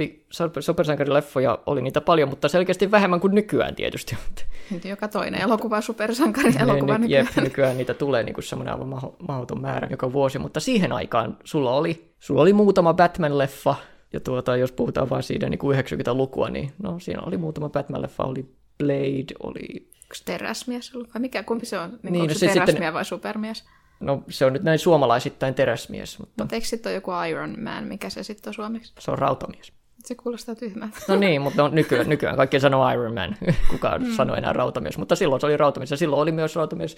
supersankarileffoja 0.60 1.58
oli 1.66 1.82
niitä 1.82 2.00
paljon, 2.00 2.28
mutta 2.28 2.48
selkeästi 2.48 2.90
vähemmän 2.90 3.20
kuin 3.20 3.34
nykyään 3.34 3.74
tietysti. 3.74 4.16
Nyt 4.70 4.84
joka 4.84 5.08
toinen 5.08 5.40
elokuva 5.40 5.80
supersankari 5.80 6.52
elokuva 6.58 6.98
ny, 6.98 7.04
nykyään. 7.04 7.26
Jep, 7.36 7.44
nykyään 7.44 7.76
niitä 7.76 7.94
tulee 7.94 8.22
niin 8.22 8.34
kuin 8.34 8.44
semmoinen 8.44 8.74
aivan 8.74 9.00
mahdoton 9.28 9.60
määrä 9.60 9.88
joka 9.90 10.12
vuosi, 10.12 10.38
mutta 10.38 10.60
siihen 10.60 10.92
aikaan 10.92 11.36
sulla 11.44 11.70
oli, 11.70 12.14
sulla 12.20 12.42
oli 12.42 12.52
muutama 12.52 12.92
Batman-leffa, 12.92 13.74
ja 14.12 14.20
tuota, 14.20 14.56
jos 14.56 14.72
puhutaan 14.72 15.10
vain 15.10 15.22
siitä 15.22 15.48
niin 15.48 15.58
kuin 15.58 15.78
90-lukua, 15.78 16.50
niin 16.50 16.72
no, 16.82 16.98
siinä 16.98 17.22
oli 17.22 17.36
muutama 17.36 17.68
Batman-leffa, 17.68 18.28
oli 18.28 18.48
Blade, 18.78 19.34
oli 19.42 19.94
Onko 20.04 20.14
teräsmies 20.24 20.94
ollut? 20.94 21.14
Vai 21.14 21.20
mikä, 21.20 21.42
kumpi 21.42 21.66
se 21.66 21.78
on? 21.78 21.90
Niin, 21.90 22.12
niin 22.12 22.22
onko 22.22 22.32
no 22.32 22.38
se, 22.38 22.38
se 22.38 22.46
teräsmies 22.46 22.70
sitten, 22.70 22.94
vai 22.94 23.04
supermies? 23.04 23.64
No 24.00 24.22
se 24.28 24.44
on 24.44 24.52
nyt 24.52 24.62
näin 24.62 24.78
suomalaisittain 24.78 25.54
teräsmies. 25.54 26.18
Mutta, 26.18 26.42
mutta 26.42 26.54
eikö 26.54 26.66
sitten 26.66 26.90
ole 26.90 26.94
joku 26.94 27.10
Iron 27.30 27.56
Man, 27.62 27.84
mikä 27.84 28.10
se 28.10 28.22
sitten 28.22 28.50
on 28.50 28.54
suomeksi? 28.54 28.92
Se 28.98 29.10
on 29.10 29.18
rautamies. 29.18 29.72
Se 30.04 30.14
kuulostaa 30.14 30.54
tyhmältä. 30.54 30.98
No 31.08 31.16
niin, 31.16 31.42
mutta 31.42 31.62
no, 31.62 31.68
nykyään, 31.68 32.08
nykyään 32.08 32.36
kaikki 32.36 32.60
sanoo 32.60 32.90
Iron 32.90 33.14
Man. 33.14 33.36
Kuka 33.70 33.98
mm. 33.98 34.12
sanoo 34.16 34.36
enää 34.36 34.52
rautamies. 34.52 34.98
Mutta 34.98 35.16
silloin 35.16 35.40
se 35.40 35.46
oli 35.46 35.56
rautamies 35.56 35.90
ja 35.90 35.96
silloin 35.96 36.22
oli 36.22 36.32
myös 36.32 36.56
rautamies 36.56 36.96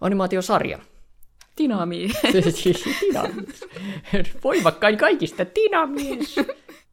animaatiosarja. 0.00 0.78
Dinamies. 1.58 2.12
Dinamies. 3.00 3.64
Voimakkain 4.44 4.96
kaikista 4.96 5.46
Dinamies. 5.54 6.36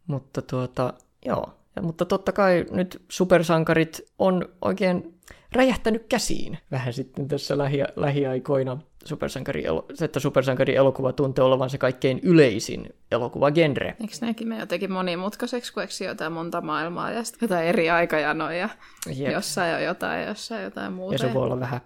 mutta 0.08 0.42
tuota, 0.42 0.94
joo. 1.26 1.54
Ja, 1.76 1.82
mutta 1.82 2.06
totta 2.06 2.32
kai 2.32 2.66
nyt 2.72 3.02
supersankarit 3.10 4.02
on 4.20 4.46
oikein 4.62 5.20
räjähtänyt 5.52 6.06
käsiin 6.10 6.58
vähän 6.72 6.94
sitten 6.94 7.28
tässä 7.28 7.56
lähi- 7.58 7.94
lähiaikoina. 7.96 8.78
Supersankari, 9.06 9.64
että 10.02 10.20
supersankari 10.20 10.76
elokuva 10.76 11.14
tuntee 11.14 11.44
olevan 11.44 11.70
se 11.70 11.78
kaikkein 11.78 12.20
yleisin 12.24 12.90
elokuvagenre. 13.12 13.96
Eikö 14.02 14.14
näkin 14.22 14.48
me 14.48 14.60
jotenkin 14.60 14.92
monimutkaiseksi, 14.92 15.74
kun 15.74 15.84
eikö 15.84 16.04
jotain 16.04 16.32
monta 16.32 16.62
maailmaa 16.62 17.12
ja 17.12 17.24
sitten 17.24 17.48
jotain 17.48 17.68
eri 17.68 17.90
aikajanoja, 17.90 18.70
Jep. 19.16 19.34
jossain 19.34 19.76
on 19.76 19.84
jotain 19.84 20.22
ja 20.22 20.28
jossain 20.28 20.64
jotain 20.64 20.94
muuta. 20.94 21.14
Ja 21.14 21.20
se 21.20 21.34
voi 21.34 21.44
olla 21.44 21.60
vähän 21.60 21.82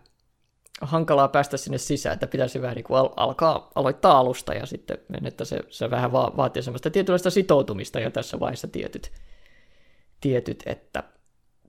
hankalaa 0.82 1.28
päästä 1.28 1.58
sinne 1.58 1.78
sisään, 1.78 2.14
että 2.14 2.28
pitäisi 2.28 2.62
vähän 2.62 2.76
niin 2.76 2.84
kuin 2.84 2.98
al- 2.98 3.14
alkaa 3.18 3.72
aloittaa 3.76 4.18
alusta 4.18 4.54
ja 4.54 4.66
sitten 4.66 4.98
että 5.26 5.46
se, 5.46 5.60
se 5.70 5.90
vähän 5.90 6.12
va- 6.12 6.34
vaatii 6.38 6.64
semmoista 6.64 6.90
tietynlaista 6.90 7.30
sitoutumista 7.30 8.00
jo 8.00 8.10
tässä 8.12 8.40
vaiheessa 8.40 8.68
tietyt, 8.68 9.12
tietyt, 10.22 10.64
että 10.66 11.04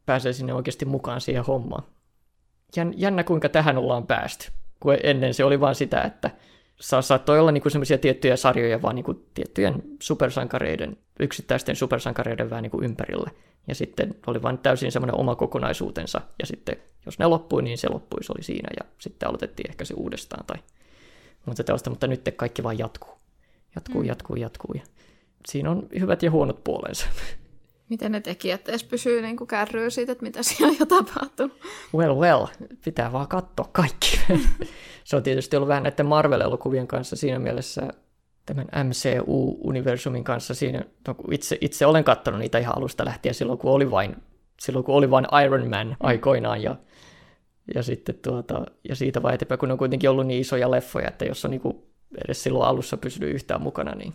pääsee 0.07 0.33
sinne 0.33 0.54
oikeasti 0.54 0.85
mukaan 0.85 1.21
siihen 1.21 1.45
hommaan. 1.45 1.83
Jännä 2.97 3.25
kuinka 3.25 3.49
tähän 3.49 3.78
ollaan 3.78 4.07
päästy, 4.07 4.50
kun 4.80 4.96
ennen 5.02 5.34
se 5.34 5.44
oli 5.44 5.60
vain 5.60 5.75
sitä, 5.75 6.02
että 6.02 6.30
sa- 6.80 7.02
saattoi 7.02 7.38
olla 7.38 7.52
niinku 7.52 7.70
semmoisia 7.70 7.99
tiettyjä 7.99 8.37
sarjoja 8.37 8.82
vaan 8.82 8.94
niinku 8.94 9.14
tiettyjen 9.34 9.82
supersankareiden, 10.02 10.96
yksittäisten 11.20 11.76
supersankareiden 11.76 12.50
vähän 12.50 12.62
niinku 12.62 12.82
ympärille. 12.82 13.30
Ja 13.68 13.75
sitten 13.75 14.14
oli 14.26 14.42
vain 14.42 14.58
täysin 14.58 14.92
semmoinen 14.92 15.16
oma 15.20 15.34
kokonaisuutensa, 15.37 16.20
ja 16.38 16.46
sitten 16.46 16.76
jos 17.06 17.18
ne 17.18 17.26
loppui, 17.26 17.62
niin 17.62 17.78
se 17.78 17.88
loppui, 17.88 18.25
se 18.25 18.32
oli 18.32 18.42
siinä, 18.42 18.68
ja 18.80 18.90
sitten 18.99 19.28
aloitettiin 19.28 19.70
ehkä 19.70 19.84
se 19.84 19.94
uudestaan 19.94 20.46
tai 20.46 20.56
muuta 21.46 21.64
tällaista, 21.64 21.90
mutta 21.90 22.06
nyt 22.06 22.28
kaikki 22.37 22.62
vaan 22.62 22.78
jatkuu. 22.78 23.14
Jatkuu, 23.75 24.02
mm. 24.02 24.08
jatkuu, 24.08 24.37
jatkuu, 24.37 24.75
ja 24.75 24.82
siinä 25.49 25.70
on 25.70 25.88
hyvät 25.99 26.22
ja 26.22 26.30
huonot 26.30 26.64
puolensa. 26.64 27.06
Miten 27.90 28.12
ne 28.12 28.20
tekijät 28.20 28.68
edes 28.68 28.85
pysyy 28.85 29.23
niin 29.23 29.37
kärryä 29.49 29.90
siitä, 29.90 30.12
että 30.12 30.25
mitä 30.25 30.42
siellä 30.56 30.76
jo 30.80 30.87
tapahtunut? 30.87 31.61
Well, 31.94 32.14
well, 32.14 32.47
pitää 32.85 33.12
vaan 33.12 33.28
katsoa 33.28 33.68
kaikki. 33.73 34.20
se 35.04 35.16
on 35.16 35.23
tietysti 35.23 35.56
ollut 35.56 35.68
vähän 35.68 35.82
näiden 35.82 36.06
Marvel-elokuvien 36.06 36.87
kanssa 36.87 37.16
siinä 37.16 37.38
mielessä 37.38 37.88
tämän 38.47 38.66
MCU-universumin 38.66 40.25
kanssa 40.25 40.54
siinä, 40.54 40.85
no, 41.09 41.14
itse, 41.30 41.59
itse 41.61 41.87
olen 41.87 42.04
katsonut 42.04 42.40
niitä 42.40 42.59
ihan 42.59 42.76
alusta 42.76 43.04
lähtien 43.04 43.35
silloin, 43.35 43.59
kun 43.59 43.70
oli 43.70 43.90
vain, 43.90 44.16
silloin, 44.61 44.85
kun 44.85 44.94
oli 44.94 45.11
vain 45.11 45.26
Iron 45.44 45.70
Man 45.70 45.97
aikoinaan 46.00 46.62
ja, 46.62 46.76
ja 47.75 47.82
sitten 47.82 48.14
tuota, 48.14 48.66
ja 48.88 48.97
siitä 48.97 49.23
vaan 49.23 49.35
eteenpäin, 49.35 49.59
kun 49.59 49.70
on 49.70 49.78
kuitenkin 49.78 50.11
ollut 50.11 50.26
niin 50.26 50.40
isoja 50.40 50.70
leffoja, 50.70 51.09
että 51.09 51.25
jos 51.25 51.44
on 51.44 51.50
niin 51.50 51.61
kuin 51.61 51.82
edes 52.25 52.42
silloin 52.42 52.68
alussa 52.68 52.97
pysynyt 52.97 53.35
yhtään 53.35 53.62
mukana, 53.62 53.94
niin 53.94 54.14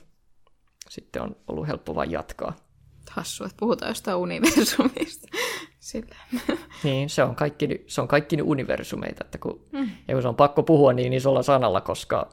sitten 0.89 1.21
on 1.21 1.35
ollut 1.47 1.67
helppo 1.67 1.95
vain 1.95 2.11
jatkaa. 2.11 2.64
Hassu, 3.11 3.43
että 3.43 3.57
puhutaan 3.59 3.89
jostain 3.89 4.17
universumista. 4.17 5.27
Sillä. 5.79 6.15
Niin, 6.83 7.09
se 7.09 7.23
on 7.23 7.35
kaikki, 7.35 7.83
se 7.87 8.01
on 8.01 8.07
kaikki 8.07 8.41
universumeita, 8.41 9.25
että 9.25 9.37
kun, 9.37 9.61
mm. 9.71 9.89
ja 10.07 10.15
kun 10.15 10.21
se 10.21 10.27
on 10.27 10.35
pakko 10.35 10.63
puhua 10.63 10.93
niin 10.93 11.13
isolla 11.13 11.43
sanalla, 11.43 11.81
koska 11.81 12.29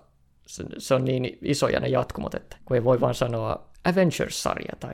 se, 0.47 0.65
se 0.79 0.95
on 0.95 1.05
niin 1.05 1.39
isoja 1.43 1.81
ne 1.81 1.89
jatkumot, 1.89 2.35
että 2.35 2.57
kun 2.65 2.75
ei 2.75 2.85
voi 2.85 3.01
vaan 3.01 3.15
sanoa 3.15 3.69
Avengers-sarja 3.85 4.77
tai 4.81 4.93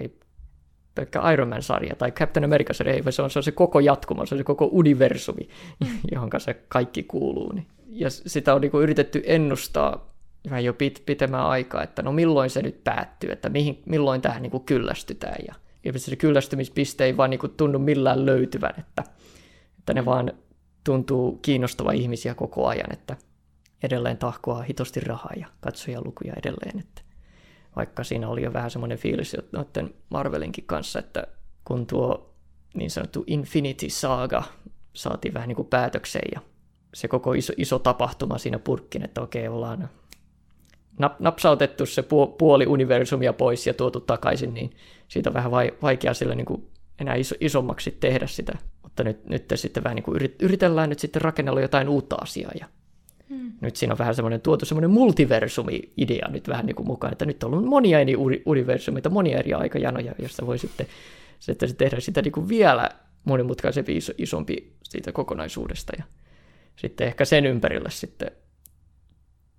pelkkä 0.94 1.32
Iron 1.32 1.48
Man-sarja 1.48 1.96
tai 1.96 2.12
Captain 2.12 2.44
America-sarja, 2.44 2.94
ei, 2.94 3.12
se 3.12 3.22
on, 3.22 3.30
se 3.30 3.38
on 3.38 3.42
se 3.42 3.52
koko 3.52 3.80
jatkumo, 3.80 4.26
se 4.26 4.34
on 4.34 4.38
se 4.38 4.44
koko 4.44 4.68
universumi, 4.72 5.48
mm. 5.80 5.98
johon 6.12 6.30
se 6.38 6.54
kaikki 6.54 7.02
kuuluu. 7.02 7.52
Niin. 7.52 7.66
Ja 7.88 8.10
sitä 8.10 8.54
on 8.54 8.60
niin 8.60 8.70
kuin 8.70 8.82
yritetty 8.82 9.22
ennustaa 9.26 10.14
vähän 10.50 10.64
jo 10.64 10.74
pit, 10.74 11.02
pitemmän 11.06 11.46
aikaa, 11.46 11.82
että 11.82 12.02
no 12.02 12.12
milloin 12.12 12.50
se 12.50 12.62
nyt 12.62 12.84
päättyy, 12.84 13.32
että 13.32 13.48
mihin, 13.48 13.82
milloin 13.86 14.20
tähän 14.20 14.42
niin 14.42 14.50
kuin 14.50 14.64
kyllästytään. 14.64 15.36
Ja, 15.48 15.54
ja 15.94 15.98
se 15.98 16.16
kyllästymispiste 16.16 17.04
ei 17.04 17.16
vaan 17.16 17.30
niin 17.30 17.40
tunnu 17.56 17.78
millään 17.78 18.26
löytyvän, 18.26 18.74
että, 18.78 19.04
että 19.78 19.94
ne 19.94 20.04
vaan 20.04 20.32
tuntuu 20.84 21.38
kiinnostava 21.42 21.92
ihmisiä 21.92 22.34
koko 22.34 22.66
ajan, 22.66 22.92
että 22.92 23.16
edelleen 23.82 24.18
tahkoa 24.18 24.62
hitosti 24.62 25.00
rahaa 25.00 25.32
ja 25.36 25.46
katsojalukuja 25.60 26.32
edelleen. 26.36 26.78
Että 26.78 27.02
vaikka 27.76 28.04
siinä 28.04 28.28
oli 28.28 28.42
jo 28.42 28.52
vähän 28.52 28.70
semmoinen 28.70 28.98
fiilis 28.98 29.36
noiden 29.52 29.94
Marvelinkin 30.10 30.64
kanssa, 30.64 30.98
että 30.98 31.26
kun 31.64 31.86
tuo 31.86 32.34
niin 32.74 32.90
sanottu 32.90 33.24
Infinity 33.26 33.90
Saga 33.90 34.42
saatiin 34.92 35.34
vähän 35.34 35.48
niin 35.48 35.56
kuin 35.56 35.68
päätökseen 35.68 36.28
ja 36.34 36.40
se 36.94 37.08
koko 37.08 37.32
iso, 37.32 37.52
iso 37.56 37.78
tapahtuma 37.78 38.38
siinä 38.38 38.58
purkkin, 38.58 39.04
että 39.04 39.22
okei, 39.22 39.48
ollaan 39.48 39.88
napsautettu 41.18 41.86
se 41.86 42.04
puoli 42.38 42.66
universumia 42.66 43.32
pois 43.32 43.66
ja 43.66 43.74
tuotu 43.74 44.00
takaisin, 44.00 44.54
niin 44.54 44.70
siitä 45.08 45.30
on 45.30 45.34
vähän 45.34 45.50
vaikea 45.82 46.14
sille 46.14 46.34
niin 46.34 46.46
kuin 46.46 46.66
enää 47.00 47.14
iso, 47.14 47.34
isommaksi 47.40 47.96
tehdä 48.00 48.26
sitä. 48.26 48.58
Mutta 48.82 49.04
nyt, 49.04 49.26
nyt 49.26 49.44
sitten 49.54 49.84
vähän 49.84 49.96
niin 49.96 50.04
kuin 50.04 50.20
yritellään 50.40 50.88
nyt 50.88 50.98
sitten 50.98 51.22
rakennella 51.22 51.60
jotain 51.60 51.88
uutta 51.88 52.16
asiaa 52.20 52.52
ja 52.60 52.66
Hmm. 53.28 53.52
Nyt 53.60 53.76
siinä 53.76 53.94
on 53.94 53.98
vähän 53.98 54.14
semmoinen 54.14 54.40
tuotu 54.40 54.64
semmoinen 54.64 54.90
multiversumi-idea 54.90 56.28
nyt 56.28 56.48
vähän 56.48 56.66
niin 56.66 56.76
kuin 56.76 56.86
mukaan, 56.86 57.12
että 57.12 57.26
nyt 57.26 57.44
on 57.44 57.54
ollut 57.54 57.68
monia 57.68 58.00
eri 58.00 58.14
universumita, 58.46 59.10
monia 59.10 59.38
eri 59.38 59.52
aikajanoja, 59.52 60.14
josta 60.18 60.46
voi 60.46 60.58
sitten, 60.58 60.86
sitten 61.40 61.76
tehdä 61.76 62.00
sitä 62.00 62.22
niin 62.22 62.32
kuin 62.32 62.48
vielä 62.48 62.88
monimutkaisempi, 63.24 63.96
iso, 63.96 64.12
isompi 64.18 64.72
siitä 64.82 65.12
kokonaisuudesta 65.12 65.92
ja 65.98 66.04
sitten 66.76 67.06
ehkä 67.06 67.24
sen 67.24 67.46
ympärille 67.46 67.90
sitten 67.90 68.30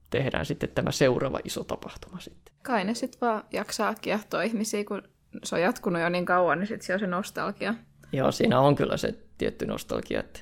tehdään 0.09 0.45
sitten 0.45 0.69
tämä 0.69 0.91
seuraava 0.91 1.39
iso 1.43 1.63
tapahtuma 1.63 2.19
sitten. 2.19 2.53
Kai 2.61 2.83
ne 2.83 2.93
sitten 2.93 3.21
vaan 3.21 3.43
jaksaa 3.51 3.95
kiehtoa 3.95 4.41
ihmisiä, 4.41 4.83
kun 4.83 5.03
se 5.43 5.55
on 5.55 5.61
jatkunut 5.61 6.01
jo 6.01 6.09
niin 6.09 6.25
kauan, 6.25 6.59
niin 6.59 6.67
sitten 6.67 6.87
se 6.87 6.93
on 6.93 6.99
se 6.99 7.07
nostalgia. 7.07 7.73
Joo, 8.11 8.31
siinä 8.31 8.59
on 8.59 8.75
kyllä 8.75 8.97
se 8.97 9.15
tietty 9.37 9.65
nostalgia, 9.65 10.19
että 10.19 10.39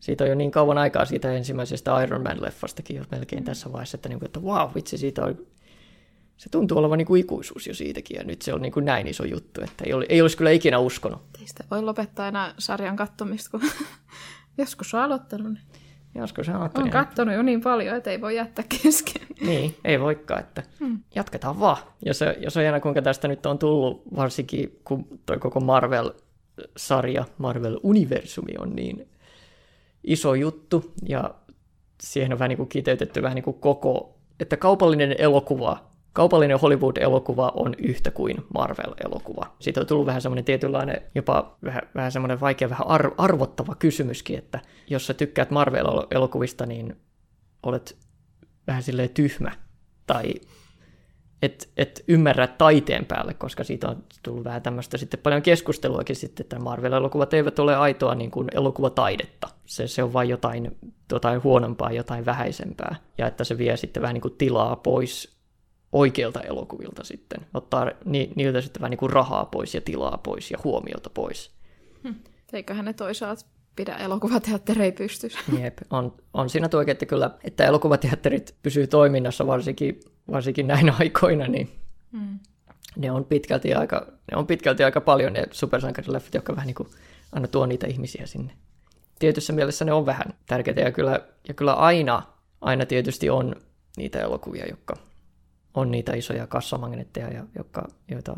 siitä 0.00 0.24
on 0.24 0.30
jo 0.30 0.34
niin 0.34 0.50
kauan 0.50 0.78
aikaa 0.78 1.04
siitä 1.04 1.32
ensimmäisestä 1.32 2.02
Iron 2.02 2.22
Man-leffastakin 2.22 2.96
jo 2.96 3.04
melkein 3.10 3.44
tässä 3.44 3.72
vaiheessa, 3.72 3.96
että, 3.96 4.08
niin 4.08 4.18
kuin, 4.18 4.26
että 4.26 4.40
wow, 4.40 4.70
vitsi, 4.74 4.98
siitä 4.98 5.24
on, 5.24 5.46
se 6.36 6.48
tuntuu 6.48 6.78
olevan 6.78 6.98
niin 6.98 7.06
kuin 7.06 7.20
ikuisuus 7.20 7.66
jo 7.66 7.74
siitäkin, 7.74 8.16
ja 8.16 8.24
nyt 8.24 8.42
se 8.42 8.54
on 8.54 8.62
niin 8.62 8.72
kuin 8.72 8.84
näin 8.84 9.06
iso 9.06 9.24
juttu, 9.24 9.60
että 9.64 9.84
ei, 9.84 9.92
oli, 9.92 10.06
ei 10.08 10.22
olisi 10.22 10.36
kyllä 10.36 10.50
ikinä 10.50 10.78
uskonut. 10.78 11.32
Teistä 11.32 11.64
voi 11.70 11.82
lopettaa 11.82 12.28
enää 12.28 12.54
sarjan 12.58 12.96
kattomista, 12.96 13.50
kun 13.50 13.70
joskus 14.58 14.94
on 14.94 15.00
aloittanut. 15.00 15.52
Niin. 15.52 15.87
Joskus 16.14 16.46
se 16.46 16.52
on 16.52 16.70
On 16.74 16.90
kattonut 16.90 17.34
jo 17.34 17.42
niin 17.42 17.60
paljon, 17.60 17.96
että 17.96 18.10
ei 18.10 18.20
voi 18.20 18.36
jättää 18.36 18.64
kesken. 18.82 19.22
Niin, 19.46 19.74
ei 19.84 20.00
voikaan, 20.00 20.40
että 20.40 20.62
hmm. 20.80 20.98
jatketaan 21.14 21.60
vaan. 21.60 21.76
Ja 22.04 22.14
se, 22.14 22.36
ja 22.40 22.50
se 22.50 22.58
on 22.58 22.64
jännä, 22.64 22.80
kuinka 22.80 23.02
tästä 23.02 23.28
nyt 23.28 23.46
on 23.46 23.58
tullut, 23.58 24.02
varsinkin 24.16 24.80
kun 24.84 25.06
toi 25.26 25.38
koko 25.38 25.60
Marvel-sarja, 25.60 27.24
Marvel-universumi 27.38 28.54
on 28.58 28.76
niin 28.76 29.08
iso 30.04 30.34
juttu, 30.34 30.92
ja 31.08 31.34
siihen 32.02 32.32
on 32.32 32.38
vähän 32.38 32.48
niin 32.48 32.56
kuin 32.56 32.68
kiteytetty 32.68 33.22
vähän 33.22 33.34
niin 33.34 33.44
kuin 33.44 33.60
koko, 33.60 34.18
että 34.40 34.56
kaupallinen 34.56 35.14
elokuva, 35.18 35.87
kaupallinen 36.12 36.60
Hollywood-elokuva 36.60 37.52
on 37.54 37.74
yhtä 37.78 38.10
kuin 38.10 38.36
Marvel-elokuva. 38.54 39.46
Siitä 39.60 39.80
on 39.80 39.86
tullut 39.86 40.06
vähän 40.06 40.22
semmoinen 40.22 40.44
tietynlainen, 40.44 41.02
jopa 41.14 41.56
vähän, 41.64 41.82
vähän 41.94 42.12
semmoinen 42.12 42.40
vaikea, 42.40 42.70
vähän 42.70 42.86
ar- 42.86 43.14
arvottava 43.18 43.74
kysymyskin, 43.74 44.38
että 44.38 44.60
jos 44.90 45.06
sä 45.06 45.14
tykkäät 45.14 45.50
Marvel-elokuvista, 45.50 46.66
niin 46.66 46.96
olet 47.62 47.96
vähän 48.66 48.82
silleen 48.82 49.10
tyhmä, 49.10 49.52
tai 50.06 50.34
et, 51.42 51.68
et 51.76 52.04
ymmärrä 52.08 52.46
taiteen 52.46 53.04
päälle, 53.04 53.34
koska 53.34 53.64
siitä 53.64 53.88
on 53.88 54.04
tullut 54.22 54.44
vähän 54.44 54.62
tämmöistä 54.62 54.98
sitten 54.98 55.20
paljon 55.20 55.42
keskusteluakin 55.42 56.16
sitten, 56.16 56.44
että 56.44 56.58
Marvel-elokuvat 56.58 57.34
eivät 57.34 57.58
ole 57.58 57.76
aitoa 57.76 58.14
niin 58.14 58.30
kuin 58.30 58.48
elokuvataidetta. 58.52 59.48
Se, 59.66 59.86
se 59.86 60.02
on 60.02 60.12
vain 60.12 60.28
jotain, 60.28 60.76
jotain 61.12 61.42
huonompaa, 61.42 61.92
jotain 61.92 62.26
vähäisempää. 62.26 62.96
Ja 63.18 63.26
että 63.26 63.44
se 63.44 63.58
vie 63.58 63.76
sitten 63.76 64.02
vähän 64.02 64.14
niin 64.14 64.22
kuin 64.22 64.34
tilaa 64.38 64.76
pois 64.76 65.37
oikeilta 65.92 66.40
elokuvilta 66.40 67.04
sitten. 67.04 67.46
Ottaa 67.54 67.90
ni, 68.04 68.32
niiltä 68.36 68.60
sitten 68.60 68.80
vähän 68.80 68.90
niin 68.90 68.98
kuin 68.98 69.12
rahaa 69.12 69.44
pois 69.44 69.74
ja 69.74 69.80
tilaa 69.80 70.18
pois 70.22 70.50
ja 70.50 70.58
huomiota 70.64 71.10
pois. 71.10 71.50
Hm. 72.04 72.14
Eiköhän 72.52 72.84
ne 72.84 72.92
toisaalta 72.92 73.44
pidä 73.76 73.94
elokuvateatterei 73.94 74.92
pystyssä. 74.92 75.38
Jep, 75.62 75.78
on, 75.90 76.12
on 76.34 76.50
siinä 76.50 76.68
tuo, 76.68 76.84
että 76.86 77.06
kyllä, 77.06 77.30
että 77.44 77.64
elokuvateatterit 77.64 78.54
pysyy 78.62 78.86
toiminnassa 78.86 79.46
varsinkin 79.46 80.00
varsinkin 80.32 80.66
näinä 80.66 80.94
aikoina, 80.98 81.46
niin 81.46 81.70
mm. 82.12 82.38
ne, 82.96 83.12
on 83.12 83.24
pitkälti 83.24 83.74
aika, 83.74 84.06
ne 84.30 84.36
on 84.36 84.46
pitkälti 84.46 84.84
aika 84.84 85.00
paljon 85.00 85.32
ne 85.32 85.44
supersankarileffat, 85.50 86.34
jotka 86.34 86.56
vähän 86.56 86.66
niin 86.66 86.74
kuin 86.74 86.88
aina 87.32 87.48
tuo 87.48 87.66
niitä 87.66 87.86
ihmisiä 87.86 88.26
sinne. 88.26 88.52
Tietyssä 89.18 89.52
mielessä 89.52 89.84
ne 89.84 89.92
on 89.92 90.06
vähän 90.06 90.34
tärkeitä 90.46 90.80
ja 90.80 90.92
kyllä, 90.92 91.20
ja 91.48 91.54
kyllä 91.54 91.72
aina, 91.72 92.22
aina 92.60 92.86
tietysti 92.86 93.30
on 93.30 93.56
niitä 93.96 94.20
elokuvia, 94.20 94.66
jotka 94.70 94.96
on 95.78 95.90
niitä 95.90 96.14
isoja 96.14 96.46
kassamagneetteja, 96.46 97.28
ja, 97.28 97.44
jotka, 97.54 97.88
joita 98.08 98.36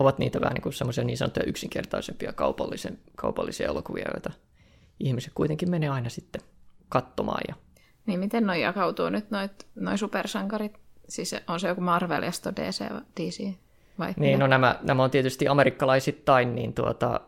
ovat 0.00 0.18
niitä 0.18 0.40
vähän 0.40 0.54
niin 0.54 0.62
kuin 0.62 0.72
semmoisia 0.72 1.04
niin 1.04 1.18
sanottuja 1.18 1.46
yksinkertaisempia 1.46 2.32
kaupallisen, 2.32 2.98
kaupallisia 3.16 3.66
elokuvia, 3.66 4.10
joita 4.12 4.30
ihmiset 5.00 5.32
kuitenkin 5.34 5.70
menee 5.70 5.88
aina 5.88 6.08
sitten 6.08 6.42
katsomaan. 6.88 7.40
Ja... 7.48 7.54
Niin 8.06 8.20
miten 8.20 8.46
noi 8.46 8.60
jakautuu 8.60 9.08
nyt, 9.08 9.30
noit, 9.30 9.66
noi 9.74 9.98
supersankarit? 9.98 10.78
Siis 11.08 11.34
on 11.48 11.60
se 11.60 11.68
joku 11.68 11.80
Marvel 11.80 12.22
ja 12.22 12.30
DC, 12.30 12.82
DC 13.20 13.54
vai? 13.98 14.14
Niin, 14.16 14.38
no 14.38 14.46
nämä, 14.46 14.78
nämä 14.82 15.04
on 15.04 15.10
tietysti 15.10 15.48
amerikkalaisittain, 15.48 16.54
niin 16.54 16.74
tuota, 16.74 17.20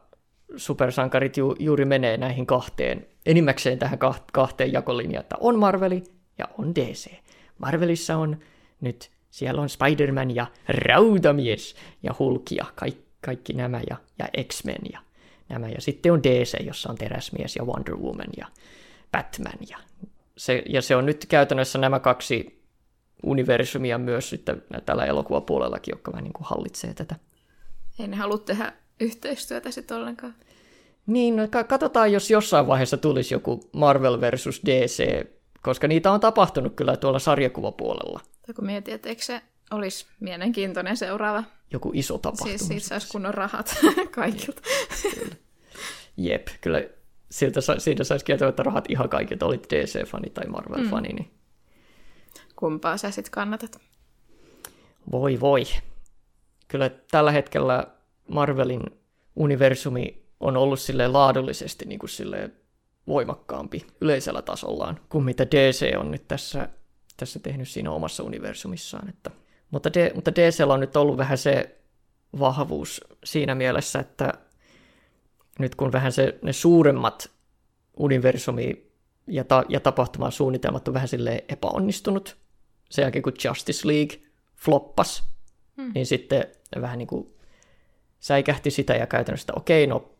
supersankarit 0.56 1.36
ju, 1.36 1.54
juuri 1.58 1.84
menee 1.84 2.16
näihin 2.16 2.46
kahteen, 2.46 3.06
enimmäkseen 3.26 3.78
tähän 3.78 3.98
kahteen 4.32 4.72
jakolinjaan, 4.72 5.22
että 5.22 5.36
on 5.40 5.58
Marveli 5.58 6.04
ja 6.38 6.48
on 6.58 6.74
DC. 6.74 7.10
Marvelissa 7.58 8.16
on 8.16 8.36
nyt, 8.84 9.10
siellä 9.30 9.62
on 9.62 9.68
Spider-Man 9.68 10.34
ja 10.34 10.46
Rautamies 10.68 11.76
ja 12.02 12.14
Hulk 12.18 12.50
ja 12.50 12.64
kaikki, 12.74 13.04
kaikki 13.20 13.52
nämä 13.52 13.80
ja, 13.90 13.96
ja 14.18 14.44
X-Men 14.44 14.82
ja 14.92 15.00
nämä. 15.48 15.68
Ja 15.68 15.80
sitten 15.80 16.12
on 16.12 16.22
DC, 16.22 16.64
jossa 16.66 16.90
on 16.90 16.96
Teräsmies 16.96 17.56
ja 17.56 17.64
Wonder 17.64 17.96
Woman 17.96 18.30
ja 18.36 18.46
Batman. 19.12 19.58
Ja 19.68 19.78
se, 20.36 20.62
ja 20.68 20.82
se 20.82 20.96
on 20.96 21.06
nyt 21.06 21.26
käytännössä 21.28 21.78
nämä 21.78 22.00
kaksi 22.00 22.64
universumia 23.22 23.98
myös 23.98 24.30
sitten 24.30 24.62
tällä 24.86 25.04
elokuvapuolellakin, 25.04 25.92
jotka 25.92 26.12
vähän 26.12 26.24
niin 26.24 26.32
kuin 26.32 26.46
hallitsee 26.46 26.94
tätä. 26.94 27.16
Ei 27.98 28.08
ne 28.08 28.16
halua 28.16 28.38
tehdä 28.38 28.72
yhteistyötä 29.00 29.70
sitten 29.70 29.96
ollenkaan. 29.96 30.34
Niin, 31.06 31.36
no 31.36 31.42
katsotaan, 31.68 32.12
jos 32.12 32.30
jossain 32.30 32.66
vaiheessa 32.66 32.96
tulisi 32.96 33.34
joku 33.34 33.70
Marvel 33.72 34.20
versus 34.20 34.62
DC, 34.66 35.26
koska 35.64 35.88
niitä 35.88 36.12
on 36.12 36.20
tapahtunut 36.20 36.74
kyllä 36.76 36.96
tuolla 36.96 37.18
sarjakuvapuolella. 37.18 38.20
Tai 38.46 38.54
kun 38.54 38.66
mietin, 38.66 38.94
että 38.94 39.08
eikö 39.08 39.22
se 39.22 39.42
olisi 39.70 40.06
mielenkiintoinen 40.20 40.96
seuraava. 40.96 41.44
Joku 41.72 41.90
iso 41.94 42.18
tapahtuma. 42.18 42.48
Siis 42.48 42.68
siitä 42.68 42.86
saisi 42.86 43.08
kunnon 43.08 43.34
rahat 43.34 43.74
kaikilta. 44.14 44.62
Kyllä. 45.14 45.36
Jep, 46.16 46.48
kyllä 46.60 46.82
siltä, 47.30 47.60
siitä 47.78 48.04
saisi 48.04 48.24
kieltämättä 48.24 48.62
rahat 48.62 48.84
ihan 48.88 49.08
kaikilta, 49.08 49.46
olit 49.46 49.66
DC-fani 49.74 50.30
tai 50.30 50.44
Marvel-fani. 50.44 51.08
Mm. 51.08 51.14
Niin... 51.14 51.30
Kumpaa 52.56 52.96
sä 52.96 53.10
sitten 53.10 53.32
kannatat? 53.32 53.78
Voi 55.12 55.40
voi. 55.40 55.64
Kyllä 56.68 56.90
tällä 57.10 57.30
hetkellä 57.32 57.86
Marvelin 58.28 58.82
universumi 59.36 60.24
on 60.40 60.56
ollut 60.56 60.80
sille 60.80 61.08
laadullisesti 61.08 61.84
niin 61.84 61.98
kuin 61.98 62.10
sille 62.10 62.50
voimakkaampi 63.06 63.86
yleisellä 64.00 64.42
tasollaan 64.42 65.00
kuin 65.08 65.24
mitä 65.24 65.46
DC 65.46 65.94
on 65.98 66.10
nyt 66.10 66.28
tässä, 66.28 66.68
tässä 67.16 67.38
tehnyt 67.38 67.68
siinä 67.68 67.90
omassa 67.90 68.22
universumissaan. 68.22 69.08
Että, 69.08 69.30
mutta, 69.70 69.92
D, 69.92 70.14
mutta 70.14 70.34
DC 70.34 70.60
on 70.66 70.80
nyt 70.80 70.96
ollut 70.96 71.16
vähän 71.16 71.38
se 71.38 71.78
vahvuus 72.38 73.00
siinä 73.24 73.54
mielessä, 73.54 73.98
että 73.98 74.34
nyt 75.58 75.74
kun 75.74 75.92
vähän 75.92 76.12
se, 76.12 76.38
ne 76.42 76.52
suuremmat 76.52 77.30
universumi 77.96 78.90
ja, 79.26 79.44
ta, 79.44 79.64
ja 79.68 79.80
tapahtuman 79.80 80.32
suunnitelmat 80.32 80.88
on 80.88 80.94
vähän 80.94 81.08
sille 81.08 81.44
epäonnistunut, 81.48 82.36
sen 82.90 83.02
jälkeen 83.02 83.22
kun 83.22 83.32
Justice 83.44 83.88
League 83.88 84.18
floppas, 84.56 85.24
hmm. 85.76 85.92
niin 85.94 86.06
sitten 86.06 86.46
vähän 86.80 86.98
niin 86.98 87.06
kuin 87.06 87.34
säikähti 88.20 88.70
sitä 88.70 88.94
ja 88.94 89.06
käytännössä, 89.06 89.44
että 89.44 89.60
okei, 89.60 89.86
no 89.86 90.13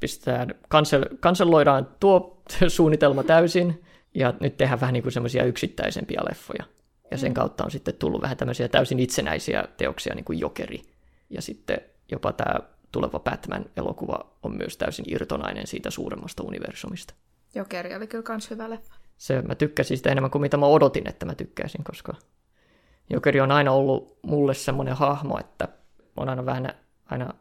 pistetään, 0.00 0.54
kansel, 0.68 1.04
kanselloidaan 1.20 1.88
tuo 2.00 2.42
suunnitelma 2.68 3.22
täysin, 3.22 3.84
ja 4.14 4.34
nyt 4.40 4.56
tehdään 4.56 4.80
vähän 4.80 4.92
niin 4.92 5.02
kuin 5.02 5.12
semmoisia 5.12 5.44
yksittäisempiä 5.44 6.20
leffoja. 6.28 6.64
Ja 7.10 7.18
sen 7.18 7.30
mm. 7.30 7.34
kautta 7.34 7.64
on 7.64 7.70
sitten 7.70 7.94
tullut 7.94 8.22
vähän 8.22 8.36
tämmöisiä 8.36 8.68
täysin 8.68 9.00
itsenäisiä 9.00 9.64
teoksia, 9.76 10.14
niin 10.14 10.24
kuin 10.24 10.38
Jokeri. 10.38 10.82
Ja 11.30 11.42
sitten 11.42 11.80
jopa 12.10 12.32
tämä 12.32 12.60
tuleva 12.92 13.18
Batman-elokuva 13.18 14.36
on 14.42 14.56
myös 14.56 14.76
täysin 14.76 15.04
irtonainen 15.08 15.66
siitä 15.66 15.90
suuremmasta 15.90 16.42
universumista. 16.42 17.14
Jokeri 17.54 17.96
oli 17.96 18.06
kyllä 18.06 18.22
kans 18.22 18.50
hyvä 18.50 18.70
leffa. 18.70 18.94
Se, 19.16 19.42
mä 19.42 19.54
tykkäsin 19.54 19.96
sitä 19.96 20.10
enemmän 20.10 20.30
kuin 20.30 20.42
mitä 20.42 20.56
mä 20.56 20.66
odotin, 20.66 21.08
että 21.08 21.26
mä 21.26 21.34
tykkäisin, 21.34 21.84
koska 21.84 22.14
Jokeri 23.10 23.40
on 23.40 23.52
aina 23.52 23.72
ollut 23.72 24.18
mulle 24.22 24.54
semmoinen 24.54 24.96
hahmo, 24.96 25.38
että 25.38 25.68
on 26.16 26.28
aina 26.28 26.46
vähän 26.46 26.74
aina 27.06 27.34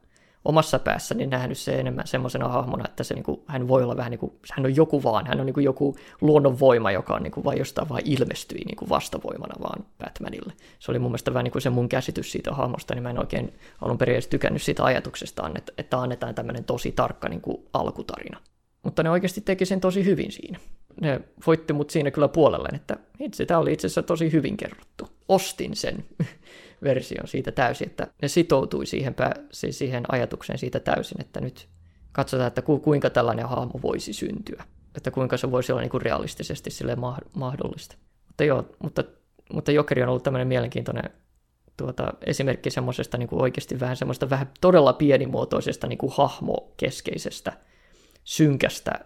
omassa 0.46 0.80
päässäni 0.80 1.28
nähnyt 1.28 1.58
se 1.58 1.80
enemmän 1.80 2.08
semmoisena 2.08 2.48
hahmona, 2.48 2.86
että 2.88 3.04
se, 3.04 3.14
niin 3.14 3.24
kuin, 3.24 3.42
hän 3.48 3.68
voi 3.68 3.84
olla 3.84 3.98
vähän 3.98 4.12
niin 4.12 4.20
kuin, 4.20 4.32
hän 4.54 4.66
on 4.66 4.76
joku 4.76 5.04
vaan, 5.04 5.28
hän 5.28 5.40
on 5.40 5.46
niin 5.46 5.54
kuin 5.54 5.64
joku 5.64 5.96
luonnonvoima, 6.22 6.92
joka 6.92 7.14
on 7.14 7.24
niin 7.24 7.32
kuin 7.32 7.44
vain 7.44 7.58
jostain 7.58 7.90
vaan 7.90 8.02
ilmestyi 8.06 8.62
niin 8.66 8.76
kuin 8.76 8.90
vastavoimana 8.90 9.56
vaan 9.62 9.86
Batmanille. 10.04 10.54
Se 10.80 10.92
oli 10.92 11.00
mun 11.00 11.12
mielestä 11.12 11.34
vähän 11.34 11.44
niin 11.44 11.52
kuin 11.52 11.62
se 11.62 11.70
mun 11.70 11.90
käsitys 11.90 12.32
siitä 12.32 12.54
hahmosta, 12.54 12.96
niin 12.96 13.04
mä 13.04 13.10
en 13.10 13.20
oikein 13.20 13.54
alun 13.82 13.98
perin 13.98 14.16
edes 14.16 14.28
tykännyt 14.28 14.62
siitä 14.62 14.84
ajatuksestaan, 14.84 15.58
että, 15.58 15.74
että 15.78 16.00
annetaan 16.00 16.36
tämmöinen 16.36 16.64
tosi 16.64 16.92
tarkka 16.92 17.30
niin 17.30 17.42
kuin 17.42 17.58
alkutarina. 17.74 18.40
Mutta 18.84 19.04
ne 19.04 19.10
oikeasti 19.10 19.42
teki 19.42 19.66
sen 19.66 19.82
tosi 19.82 20.06
hyvin 20.06 20.32
siinä. 20.32 20.60
Ne 21.02 21.22
voitti 21.48 21.74
mut 21.74 21.90
siinä 21.90 22.12
kyllä 22.12 22.28
puolelle, 22.28 22.70
että 22.74 22.98
itse 23.20 23.46
tämä 23.46 23.60
oli 23.60 23.74
itse 23.74 23.88
asiassa 23.88 24.04
tosi 24.04 24.32
hyvin 24.32 24.58
kerrottu. 24.58 25.10
Ostin 25.28 25.76
sen 25.76 26.06
version 26.84 27.28
siitä 27.28 27.52
täysin, 27.52 27.90
että 27.90 28.08
ne 28.22 28.28
sitoutui 28.28 28.86
siihen, 28.86 29.16
siis 29.52 29.78
siihen 29.78 30.04
ajatukseen 30.12 30.60
siitä 30.60 30.80
täysin, 30.80 31.22
että 31.22 31.42
nyt 31.42 31.68
katsotaan, 32.12 32.48
että 32.48 32.62
kuinka 32.62 33.10
tällainen 33.10 33.48
hahmo 33.48 33.80
voisi 33.82 34.14
syntyä, 34.14 34.64
että 34.96 35.12
kuinka 35.12 35.38
se 35.38 35.52
voisi 35.52 35.72
olla 35.72 35.82
niin 35.82 35.90
kuin 35.90 36.02
realistisesti 36.02 36.70
sille 36.70 36.98
mahdollista. 37.36 37.96
Mutta 38.28 38.44
joo, 38.44 38.66
mutta, 38.84 39.04
mutta 39.54 39.72
Jokeri 39.72 40.04
on 40.04 40.10
ollut 40.10 40.24
tämmöinen 40.24 40.48
mielenkiintoinen 40.48 41.10
tuota, 41.78 42.14
esimerkki 42.26 42.70
semmoisesta 42.70 43.18
niin 43.18 43.30
kuin 43.30 43.42
oikeasti 43.42 43.80
vähän 43.80 43.98
semmoista 43.98 44.30
vähän 44.30 44.52
todella 44.62 44.94
pienimuotoisesta 44.94 45.88
niin 45.88 45.98
kuin 45.98 46.14
hahmokeskeisestä, 46.16 47.54
synkästä 48.24 49.06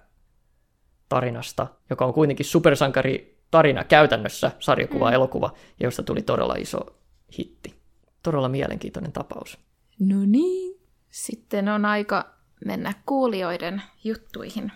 tarinasta, 1.10 1.68
joka 1.90 2.06
on 2.06 2.14
kuitenkin 2.14 2.46
supersankari 2.46 3.42
tarina 3.52 3.84
käytännössä, 3.84 4.52
sarjakuva, 4.60 5.10
mm. 5.10 5.14
elokuva, 5.14 5.54
josta 5.80 6.04
tuli 6.04 6.22
todella 6.22 6.56
iso 6.56 7.01
hitti. 7.38 7.76
Todella 8.24 8.50
mielenkiintoinen 8.50 9.12
tapaus. 9.12 9.58
No 10.00 10.26
niin. 10.26 10.80
Sitten 11.10 11.70
on 11.70 11.86
aika 11.86 12.34
mennä 12.66 12.94
kuulijoiden 13.06 13.82
juttuihin. 14.04 14.72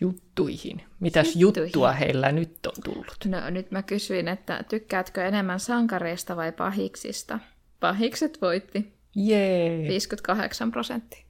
Juttuihin. 0.00 0.82
Mitäs 1.00 1.36
juttuihin. 1.36 1.68
juttua 1.68 1.92
heillä 1.92 2.32
nyt 2.32 2.66
on 2.66 2.82
tullut? 2.84 3.16
No 3.24 3.50
nyt 3.50 3.70
mä 3.70 3.82
kysyin, 3.82 4.28
että 4.28 4.64
tykkäätkö 4.68 5.24
enemmän 5.24 5.60
sankareista 5.60 6.36
vai 6.36 6.52
pahiksista? 6.52 7.38
Pahikset 7.80 8.38
voitti. 8.42 8.92
Jee. 9.14 9.88
58 9.88 10.70
prosenttia. 10.70 11.24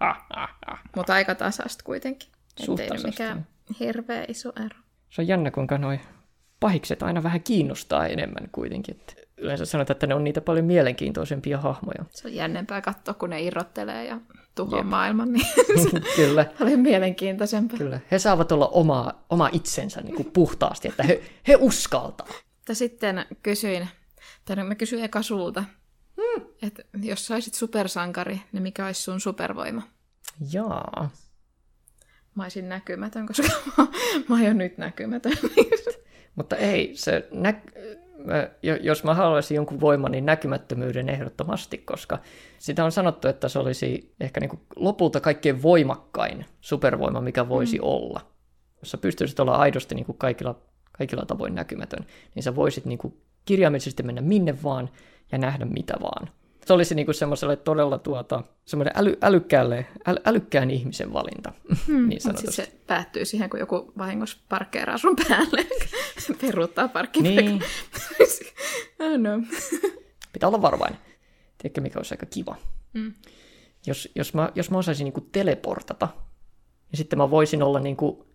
Ah, 0.00 0.26
ah, 0.30 0.56
ah, 0.66 0.82
Mutta 0.96 1.14
aika 1.14 1.34
tasasta 1.34 1.84
kuitenkin. 1.84 2.28
Ettei 2.60 3.04
mikään 3.04 3.46
hirveä 3.80 4.24
iso 4.28 4.52
ero. 4.56 4.78
Se 5.10 5.22
on 5.22 5.28
jännä, 5.28 5.50
kuinka 5.50 5.78
noi 5.78 6.00
pahikset 6.60 7.02
aina 7.02 7.22
vähän 7.22 7.42
kiinnostaa 7.42 8.06
enemmän 8.06 8.48
kuitenkin. 8.52 8.96
Että 8.96 9.14
yleensä 9.36 9.64
sanotaan, 9.64 9.94
että 9.94 10.06
ne 10.06 10.14
on 10.14 10.24
niitä 10.24 10.40
paljon 10.40 10.64
mielenkiintoisempia 10.64 11.58
hahmoja. 11.58 12.04
Se 12.10 12.28
on 12.28 12.34
jännempää 12.34 12.80
katsoa, 12.80 13.14
kun 13.14 13.30
ne 13.30 13.42
irrottelee 13.42 14.04
ja 14.04 14.20
tuhoaa 14.54 14.80
Jep. 14.80 14.86
maailman, 14.86 15.32
niin 15.32 15.46
Kyllä. 16.16 16.46
paljon 16.58 16.80
mielenkiintoisempaa. 16.80 17.78
Kyllä. 17.78 18.00
He 18.10 18.18
saavat 18.18 18.52
olla 18.52 18.68
oma, 18.68 19.12
oma 19.30 19.48
itsensä 19.52 20.00
niin 20.00 20.14
kuin 20.14 20.30
puhtaasti, 20.32 20.88
että 20.88 21.02
he, 21.02 21.22
he 21.48 21.56
uskaltaa. 21.60 22.28
Mutta 22.56 22.74
sitten 22.74 23.26
kysyin, 23.42 23.88
tai 24.44 24.64
mä 24.64 24.74
kysyin 24.74 25.04
eka 25.04 25.22
sulta, 25.22 25.64
hmm. 26.16 26.46
että 26.62 26.82
jos 27.02 27.26
saisit 27.26 27.54
supersankari, 27.54 28.40
niin 28.52 28.62
mikä 28.62 28.86
olisi 28.86 29.02
sun 29.02 29.20
supervoima? 29.20 29.82
Jaa. 30.52 31.10
Mä 32.34 32.42
olisin 32.42 32.68
näkymätön, 32.68 33.26
koska 33.26 33.48
mä 34.28 34.34
oon 34.34 34.44
jo 34.44 34.52
nyt 34.52 34.78
näkymätön. 34.78 35.32
Mutta 36.36 36.56
ei, 36.56 36.90
se 36.94 37.28
nä- 37.32 37.60
jos 38.80 39.04
mä 39.04 39.14
haluaisin 39.14 39.54
jonkun 39.54 39.80
voiman, 39.80 40.12
niin 40.12 40.26
näkymättömyyden 40.26 41.08
ehdottomasti, 41.08 41.78
koska 41.78 42.18
sitä 42.58 42.84
on 42.84 42.92
sanottu, 42.92 43.28
että 43.28 43.48
se 43.48 43.58
olisi 43.58 44.14
ehkä 44.20 44.40
niin 44.40 44.60
lopulta 44.76 45.20
kaikkein 45.20 45.62
voimakkain 45.62 46.44
supervoima, 46.60 47.20
mikä 47.20 47.48
voisi 47.48 47.78
mm. 47.78 47.84
olla. 47.84 48.20
Jos 48.80 48.90
sä 48.90 48.98
pystyisit 48.98 49.40
olla 49.40 49.56
aidosti 49.56 49.94
niin 49.94 50.06
kuin 50.06 50.18
kaikilla, 50.18 50.60
kaikilla 50.92 51.26
tavoin 51.26 51.54
näkymätön, 51.54 52.06
niin 52.34 52.42
sä 52.42 52.56
voisit 52.56 52.84
niin 52.84 52.98
kuin 52.98 53.20
kirjaimellisesti 53.44 54.02
mennä 54.02 54.20
minne 54.20 54.62
vaan 54.62 54.90
ja 55.32 55.38
nähdä 55.38 55.64
mitä 55.64 55.94
vaan 56.02 56.28
se 56.66 56.72
olisi 56.72 56.94
niinku 56.94 57.12
semmoiselle 57.12 57.56
todella 57.56 57.98
tuota, 57.98 58.42
semmoinen 58.64 58.92
äly, 58.96 59.16
älykkäälle, 59.22 59.86
äly, 60.06 60.18
älykkään 60.24 60.70
ihmisen 60.70 61.12
valinta. 61.12 61.52
Hmm, 61.86 62.08
niin 62.08 62.20
sitten 62.20 62.52
se 62.52 62.72
päättyy 62.86 63.24
siihen, 63.24 63.50
kun 63.50 63.60
joku 63.60 63.92
vahingossa 63.98 64.38
parkkeeraa 64.48 64.98
sun 64.98 65.16
päälle, 65.28 65.66
peruuttaa 66.40 66.88
parkkipaikan. 66.88 67.44
Niin. 67.44 67.62
oh 69.00 69.18
no. 69.18 69.30
Pitää 70.32 70.48
olla 70.48 70.62
varovainen. 70.62 70.98
Tiedätkö, 71.58 71.80
mikä 71.80 71.98
olisi 71.98 72.14
aika 72.14 72.26
kiva? 72.26 72.56
Hmm. 72.94 73.14
Jos, 73.86 74.08
jos, 74.14 74.34
mä, 74.34 74.52
jos 74.54 74.70
mä 74.70 74.78
osaisin 74.78 75.04
niinku 75.04 75.28
teleportata, 75.32 76.08
niin 76.90 76.98
sitten 76.98 77.18
mä 77.18 77.30
voisin 77.30 77.62
olla 77.62 77.80
niinku 77.80 78.26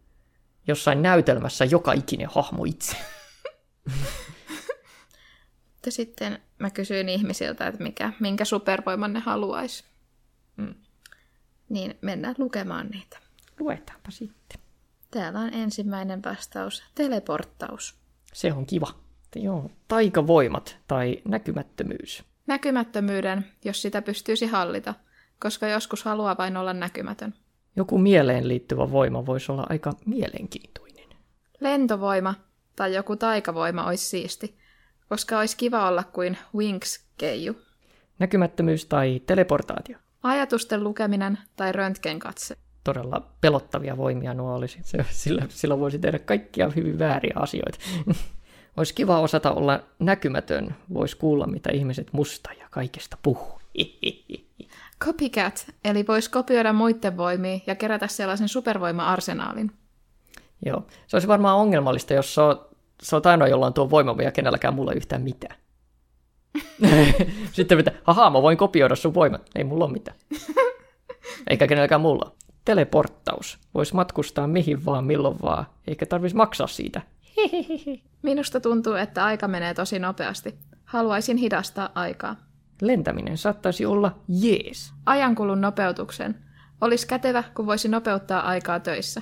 jossain 0.68 1.02
näytelmässä 1.02 1.66
joka 1.66 1.94
ikinen 1.94 2.30
hahmo 2.32 2.66
itse. 2.66 2.98
Mutta 5.74 5.92
sitten 5.92 6.40
mä 6.62 6.70
kysyin 6.70 7.10
ihmisiltä, 7.10 7.68
että 7.68 7.84
mikä, 7.84 8.14
minkä 8.20 8.46
supervoiman 8.46 9.14
ne 9.14 9.20
haluaisi. 9.20 9.84
Mm. 10.58 10.76
Niin 11.70 11.98
mennään 12.02 12.36
lukemaan 12.38 12.88
niitä. 12.88 13.18
Luetaanpa 13.60 14.12
sitten. 14.12 14.62
Täällä 15.12 15.40
on 15.40 15.54
ensimmäinen 15.54 16.24
vastaus. 16.24 16.84
Teleporttaus. 16.96 17.96
Se 18.34 18.54
on 18.54 18.66
kiva. 18.66 18.88
Joo, 19.36 19.72
taikavoimat 19.88 20.78
tai 20.88 21.22
näkymättömyys. 21.26 22.24
Näkymättömyyden, 22.48 23.46
jos 23.66 23.82
sitä 23.82 24.02
pystyisi 24.02 24.46
hallita, 24.46 24.94
koska 25.40 25.68
joskus 25.68 26.04
haluaa 26.04 26.38
vain 26.38 26.58
olla 26.58 26.74
näkymätön. 26.74 27.34
Joku 27.76 27.98
mieleen 27.98 28.48
liittyvä 28.48 28.92
voima 28.92 29.26
voisi 29.26 29.52
olla 29.52 29.66
aika 29.70 29.94
mielenkiintoinen. 30.06 31.10
Lentovoima 31.60 32.36
tai 32.76 32.96
joku 32.96 33.16
taikavoima 33.16 33.86
olisi 33.86 34.06
siisti, 34.06 34.58
koska 35.12 35.40
olisi 35.40 35.58
kiva 35.58 35.88
olla 35.88 36.04
kuin 36.04 36.38
Wings-keiju. 36.56 37.62
Näkymättömyys 38.20 38.86
tai 38.86 39.22
teleportaatio. 39.26 39.98
Ajatusten 40.24 40.84
lukeminen 40.84 41.38
tai 41.56 41.72
röntgenkatse. 41.72 42.58
Todella 42.84 43.28
pelottavia 43.42 43.98
voimia 43.98 44.34
nuo 44.34 44.56
olisi. 44.56 44.80
Sillä, 45.10 45.46
sillä 45.50 45.80
voisi 45.80 46.00
tehdä 46.00 46.20
kaikkia 46.20 46.70
hyvin 46.76 47.00
vääriä 47.00 47.34
asioita. 47.36 47.78
olisi 48.78 48.94
kiva 48.94 49.20
osata 49.20 49.52
olla 49.52 49.80
näkymätön, 50.00 50.76
voisi 50.94 51.18
kuulla 51.18 51.48
mitä 51.48 51.70
ihmiset 51.74 52.08
musta 52.14 52.50
ja 52.60 52.68
kaikesta 52.70 53.18
puhuu. 53.24 53.62
Copycat, 55.04 55.72
eli 55.86 56.08
voisi 56.08 56.32
kopioida 56.32 56.74
muiden 56.74 57.18
voimia 57.18 57.60
ja 57.68 57.76
kerätä 57.76 58.08
sellaisen 58.08 58.50
supervoima-arsenaalin. 58.50 59.72
Joo, 60.66 60.88
se 61.08 61.16
olisi 61.16 61.28
varmaan 61.28 61.58
ongelmallista, 61.58 62.14
jos 62.14 62.36
sä 62.36 62.44
oot, 62.44 62.71
sä 63.04 63.16
oot 63.16 63.26
ainoa, 63.26 63.48
jolla 63.48 63.66
on 63.66 63.74
tuo 63.74 63.90
voima 63.90 64.16
ja 64.22 64.32
kenelläkään 64.32 64.74
mulla 64.74 64.92
ei 64.92 64.98
yhtään 64.98 65.22
mitään. 65.22 65.56
Sitten 67.52 67.78
mitä, 67.78 67.92
haha, 68.04 68.30
mä 68.30 68.42
voin 68.42 68.58
kopioida 68.58 68.96
sun 68.96 69.14
voimat. 69.14 69.50
Ei 69.56 69.64
mulla 69.64 69.86
ole 69.86 69.94
mitään. 69.94 70.18
Eikä 71.50 71.68
kenelläkään 71.68 72.02
mulla. 72.02 72.32
Teleporttaus. 72.66 73.60
Voisi 73.74 73.96
matkustaa 73.96 74.48
mihin 74.48 74.86
vaan, 74.86 75.04
milloin 75.04 75.38
vaan. 75.42 75.66
Eikä 75.88 76.06
tarvitsisi 76.06 76.36
maksaa 76.36 76.68
siitä. 76.68 77.02
Minusta 78.22 78.60
tuntuu, 78.60 78.94
että 78.94 79.26
aika 79.26 79.48
menee 79.48 79.74
tosi 79.74 80.00
nopeasti. 80.00 80.56
Haluaisin 80.86 81.38
hidastaa 81.38 81.90
aikaa. 81.96 82.36
Lentäminen 82.82 83.38
saattaisi 83.38 83.86
olla 83.86 84.20
jees. 84.28 84.94
Ajankulun 85.06 85.62
nopeutuksen. 85.62 86.36
Olisi 86.82 87.08
kätevä, 87.08 87.44
kun 87.56 87.66
voisi 87.66 87.88
nopeuttaa 87.88 88.42
aikaa 88.42 88.80
töissä. 88.80 89.22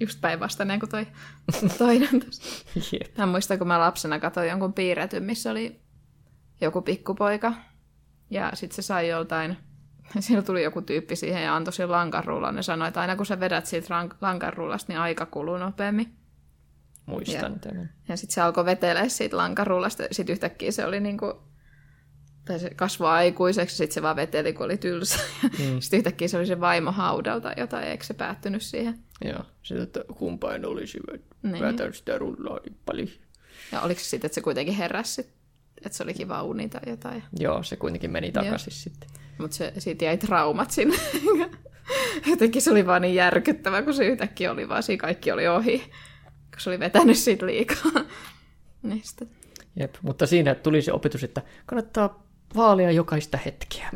Just 0.00 0.20
päinvastainen 0.20 0.80
kuin 0.80 0.90
toi 0.90 1.06
toinen 1.78 2.20
tuossa. 2.22 2.64
Jep. 2.92 3.18
Mä 3.18 3.26
muistan, 3.26 3.58
kun 3.58 3.66
mä 3.68 3.80
lapsena 3.80 4.18
katsoin 4.20 4.48
jonkun 4.48 4.72
piirretyn, 4.72 5.22
missä 5.22 5.50
oli 5.50 5.80
joku 6.60 6.82
pikkupoika. 6.82 7.52
Ja 8.30 8.50
sitten 8.54 8.76
se 8.76 8.82
sai 8.82 9.08
joltain, 9.08 9.56
siinä 10.20 10.42
tuli 10.42 10.62
joku 10.62 10.82
tyyppi 10.82 11.16
siihen 11.16 11.42
ja 11.42 11.56
antoi 11.56 11.72
sen 11.72 11.90
lankarullan. 11.90 12.56
Ja 12.56 12.62
sanoi, 12.62 12.88
että 12.88 13.00
aina 13.00 13.16
kun 13.16 13.26
sä 13.26 13.40
vedät 13.40 13.66
siitä 13.66 13.88
rank- 13.88 14.16
lankarullasta, 14.20 14.92
niin 14.92 15.00
aika 15.00 15.26
kuluu 15.26 15.56
nopeammin. 15.56 16.16
Muistan 17.06 17.60
tämän. 17.60 17.92
Ja 18.08 18.16
sitten 18.16 18.34
se 18.34 18.40
alkoi 18.40 18.64
vetelee 18.64 19.08
siitä 19.08 19.36
lankarullasta. 19.36 20.02
Sitten 20.12 20.32
yhtäkkiä 20.32 20.72
se 20.72 20.86
oli 20.86 21.00
niinku, 21.00 21.42
tai 22.44 22.58
se 22.58 22.70
kasvoi 22.70 23.08
aikuiseksi, 23.10 23.76
sitten 23.76 23.94
se 23.94 24.02
vaan 24.02 24.16
veteli, 24.16 24.52
kun 24.52 24.64
oli 24.66 24.76
tylsä. 24.76 25.18
Mm. 25.42 25.80
sitten 25.80 25.98
yhtäkkiä 25.98 26.28
se 26.28 26.36
oli 26.36 26.46
se 26.46 26.60
vaimo 26.60 26.92
haudalta 26.92 27.52
jotain, 27.56 27.84
eikö 27.84 28.04
se 28.04 28.14
päättynyt 28.14 28.62
siihen? 28.62 28.98
Joo, 29.24 29.44
sitä, 29.62 29.82
että 29.82 30.00
kumpain 30.18 30.66
olisi 30.66 30.98
Niin. 31.42 31.92
sitä 31.92 32.18
rullaa 32.18 32.60
niin 32.64 32.76
paljon. 32.86 33.08
Ja 33.72 33.80
oliko 33.80 34.00
se 34.00 34.04
sitten, 34.04 34.26
että 34.28 34.34
se 34.34 34.40
kuitenkin 34.40 34.74
heräsi, 34.74 35.20
että 35.84 35.96
se 35.96 36.02
oli 36.02 36.14
kiva 36.14 36.42
uni 36.42 36.68
tai 36.68 36.82
jotain. 36.86 37.22
Joo, 37.38 37.62
se 37.62 37.76
kuitenkin 37.76 38.10
meni 38.10 38.32
takaisin 38.32 38.72
sitten. 38.72 39.10
Mutta 39.38 39.56
se, 39.56 39.72
siitä 39.78 40.04
jäi 40.04 40.18
traumat 40.18 40.70
sinne. 40.70 40.96
Jotenkin 42.30 42.62
se 42.62 42.70
oli 42.70 42.86
vaan 42.86 43.02
niin 43.02 43.14
järkyttävä, 43.14 43.82
kun 43.82 43.94
se 43.94 44.06
yhtäkkiä 44.06 44.52
oli 44.52 44.68
vaan 44.68 44.82
siinä 44.82 45.00
kaikki 45.00 45.32
oli 45.32 45.48
ohi. 45.48 45.78
Kun 46.50 46.60
se 46.60 46.70
oli 46.70 46.78
vetänyt 46.78 47.18
siitä 47.18 47.46
liikaa. 47.46 47.92
sitten. 49.02 49.30
Jep, 49.76 49.94
mutta 50.02 50.26
siinä 50.26 50.54
tuli 50.54 50.82
se 50.82 50.92
opetus, 50.92 51.24
että 51.24 51.42
kannattaa 51.66 52.26
vaalia 52.56 52.90
jokaista 52.90 53.38
hetkeä. 53.38 53.90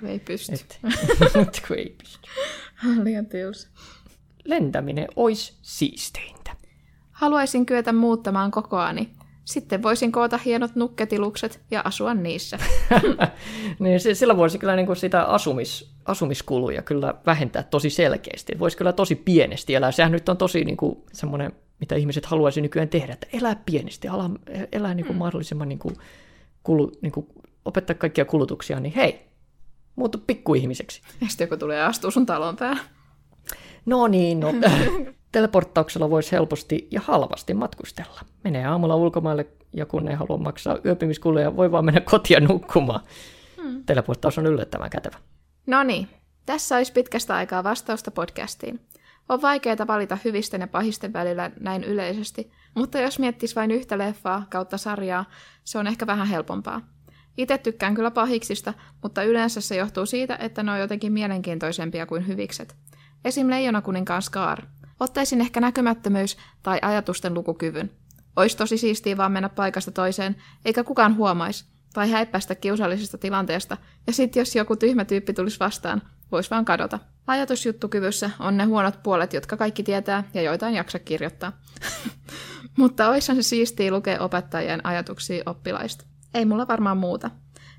Kun 0.00 0.08
ei 0.08 0.18
pysty. 0.18 0.54
Et, 0.54 0.80
kun 1.68 1.76
ei 1.78 1.96
pysty. 1.98 2.28
Liian 3.02 3.26
tylsä. 3.26 3.68
Lentäminen 4.46 5.08
olisi 5.16 5.58
siisteintä. 5.62 6.56
Haluaisin 7.10 7.66
kyetä 7.66 7.92
muuttamaan 7.92 8.50
kokoani. 8.50 9.10
Sitten 9.44 9.82
voisin 9.82 10.12
koota 10.12 10.38
hienot 10.44 10.76
nukketilukset 10.76 11.60
ja 11.70 11.82
asua 11.84 12.14
niissä. 12.14 12.58
niin 13.78 14.00
sillä 14.14 14.36
voisi 14.36 14.58
kyllä 14.58 14.76
niin 14.76 14.86
kuin 14.86 14.96
sitä 14.96 15.22
asumis, 15.24 15.94
asumiskuluja 16.04 16.82
kyllä 16.82 17.14
vähentää 17.26 17.62
tosi 17.62 17.90
selkeästi. 17.90 18.58
Voisi 18.58 18.76
kyllä 18.76 18.92
tosi 18.92 19.14
pienesti 19.14 19.74
elää. 19.74 19.92
Sehän 19.92 20.12
nyt 20.12 20.28
on 20.28 20.36
tosi 20.36 20.64
niin 20.64 20.76
kuin 20.76 21.04
semmoinen, 21.12 21.52
mitä 21.80 21.94
ihmiset 21.94 22.26
haluaisi 22.26 22.60
nykyään 22.60 22.88
tehdä, 22.88 23.12
että 23.12 23.26
elää 23.32 23.56
pienesti, 23.66 24.08
ala, 24.08 24.30
elää 24.72 24.94
niin 24.94 25.06
kuin 25.06 25.16
mahdollisimman 25.16 25.68
niin 25.68 25.78
kuin, 25.78 25.96
kulu, 26.62 26.92
niin 27.02 27.12
kuin, 27.12 27.26
opettaa 27.64 27.96
kaikkia 27.96 28.24
kulutuksia, 28.24 28.80
niin 28.80 28.94
hei, 28.94 29.26
muutu 29.96 30.18
pikkuihmiseksi. 30.26 31.02
Ja 31.20 31.26
sitten 31.28 31.44
joku 31.44 31.56
tulee 31.56 31.78
ja 31.78 31.86
astuu 31.86 32.10
sun 32.10 32.26
talon 32.26 32.56
päälle. 32.56 32.95
No 33.86 34.06
niin, 34.06 34.40
no. 34.40 34.48
Teleporttauksella 35.32 36.10
voisi 36.10 36.32
helposti 36.32 36.88
ja 36.90 37.00
halvasti 37.04 37.54
matkustella. 37.54 38.20
Menee 38.44 38.64
aamulla 38.64 38.96
ulkomaille 38.96 39.46
ja 39.72 39.86
kun 39.86 40.08
ei 40.08 40.14
halua 40.14 40.36
maksaa 40.36 40.78
yöpymiskuluja, 40.84 41.56
voi 41.56 41.72
vaan 41.72 41.84
mennä 41.84 42.00
kotia 42.00 42.40
nukkumaan. 42.40 43.00
Hmm. 43.62 43.84
Teleporttaus 43.86 44.38
on 44.38 44.46
yllättävän 44.46 44.90
kätevä. 44.90 45.16
No 45.66 45.82
niin, 45.82 46.08
tässä 46.46 46.76
olisi 46.76 46.92
pitkästä 46.92 47.34
aikaa 47.34 47.64
vastausta 47.64 48.10
podcastiin. 48.10 48.80
On 49.28 49.42
vaikeaa 49.42 49.86
valita 49.86 50.18
hyvisten 50.24 50.60
ja 50.60 50.66
pahisten 50.66 51.12
välillä 51.12 51.50
näin 51.60 51.84
yleisesti, 51.84 52.50
mutta 52.74 52.98
jos 52.98 53.18
miettis 53.18 53.56
vain 53.56 53.70
yhtä 53.70 53.98
leffaa 53.98 54.46
kautta 54.50 54.78
sarjaa, 54.78 55.24
se 55.64 55.78
on 55.78 55.86
ehkä 55.86 56.06
vähän 56.06 56.26
helpompaa. 56.26 56.80
Itse 57.38 57.58
tykkään 57.58 57.94
kyllä 57.94 58.10
pahiksista, 58.10 58.74
mutta 59.02 59.22
yleensä 59.22 59.60
se 59.60 59.76
johtuu 59.76 60.06
siitä, 60.06 60.36
että 60.36 60.62
ne 60.62 60.72
on 60.72 60.80
jotenkin 60.80 61.12
mielenkiintoisempia 61.12 62.06
kuin 62.06 62.26
hyvikset. 62.26 62.76
Esim. 63.26 63.50
Leijona 63.50 63.82
kuninkaan 63.82 64.22
Scar. 64.22 64.62
Ottaisin 65.00 65.40
ehkä 65.40 65.60
näkymättömyys 65.60 66.36
tai 66.62 66.78
ajatusten 66.82 67.34
lukukyvyn. 67.34 67.90
Ois 68.36 68.56
tosi 68.56 68.78
siistiä 68.78 69.16
vaan 69.16 69.32
mennä 69.32 69.48
paikasta 69.48 69.90
toiseen, 69.90 70.36
eikä 70.64 70.84
kukaan 70.84 71.16
huomaisi, 71.16 71.64
tai 71.94 72.10
häippäistä 72.10 72.54
kiusallisesta 72.54 73.18
tilanteesta, 73.18 73.76
ja 74.06 74.12
sit 74.12 74.36
jos 74.36 74.56
joku 74.56 74.76
tyhmä 74.76 75.04
tyyppi 75.04 75.32
tulisi 75.32 75.60
vastaan, 75.60 76.02
vois 76.32 76.50
vaan 76.50 76.64
kadota. 76.64 76.98
Ajatusjuttukyvyssä 77.26 78.30
on 78.38 78.56
ne 78.56 78.64
huonot 78.64 79.02
puolet, 79.02 79.32
jotka 79.32 79.56
kaikki 79.56 79.82
tietää 79.82 80.24
ja 80.34 80.42
joita 80.42 80.68
en 80.68 80.74
jaksa 80.74 80.98
kirjoittaa. 80.98 81.52
Mutta 82.78 83.08
oishan 83.08 83.36
se 83.36 83.42
siistiä 83.42 83.90
lukea 83.90 84.20
opettajien 84.20 84.86
ajatuksia 84.86 85.42
oppilaista. 85.46 86.04
Ei 86.34 86.44
mulla 86.44 86.68
varmaan 86.68 86.96
muuta. 86.96 87.30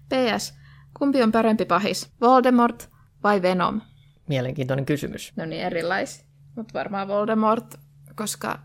PS. 0.09 0.53
Kumpi 0.93 1.23
on 1.23 1.31
parempi 1.31 1.65
pahis? 1.65 2.11
Voldemort 2.21 2.89
vai 3.23 3.41
Venom? 3.41 3.81
Mielenkiintoinen 4.27 4.85
kysymys. 4.85 5.33
No 5.35 5.45
niin, 5.45 5.61
erilaisia. 5.61 6.25
Mutta 6.55 6.73
varmaan 6.73 7.07
Voldemort, 7.07 7.75
koska 8.15 8.59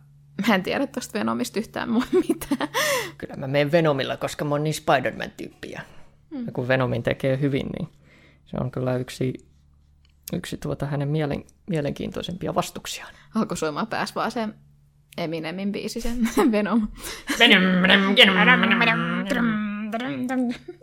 mä 0.49 0.55
en 0.55 0.63
tiedä 0.63 0.87
tosta 0.87 1.19
Venomista 1.19 1.59
yhtään 1.59 1.91
mua 1.91 2.05
mitään. 2.29 2.69
Kyllä 3.19 3.37
mä 3.37 3.47
menen 3.47 3.73
Venomilla, 3.73 4.17
koska 4.17 4.45
mä 4.45 4.55
oon 4.55 4.65
niin 4.65 4.75
Spider-Man-tyyppiä. 4.75 5.83
Mm. 6.31 6.47
Ja 6.47 6.53
kun 6.53 6.69
Venomin 6.69 7.03
tekee 7.03 7.41
hyvin, 7.41 7.67
niin 7.79 7.89
se 8.45 8.57
on 8.61 8.71
kyllä 8.71 8.97
yksi, 8.97 9.33
yksi 10.33 10.57
tuota 10.57 10.87
hänen 10.87 11.09
mielen, 11.09 11.45
mielenkiintoisempia 11.71 12.55
vastuksiaan. 12.55 13.15
Alkoi 13.35 13.57
soimaan 13.57 13.87
pääs 13.87 14.15
vaan 14.15 14.31
se 14.31 14.49
Eminemin 15.19 15.73
biisi, 15.73 16.01
sen 16.01 16.29
Venom. 16.53 16.89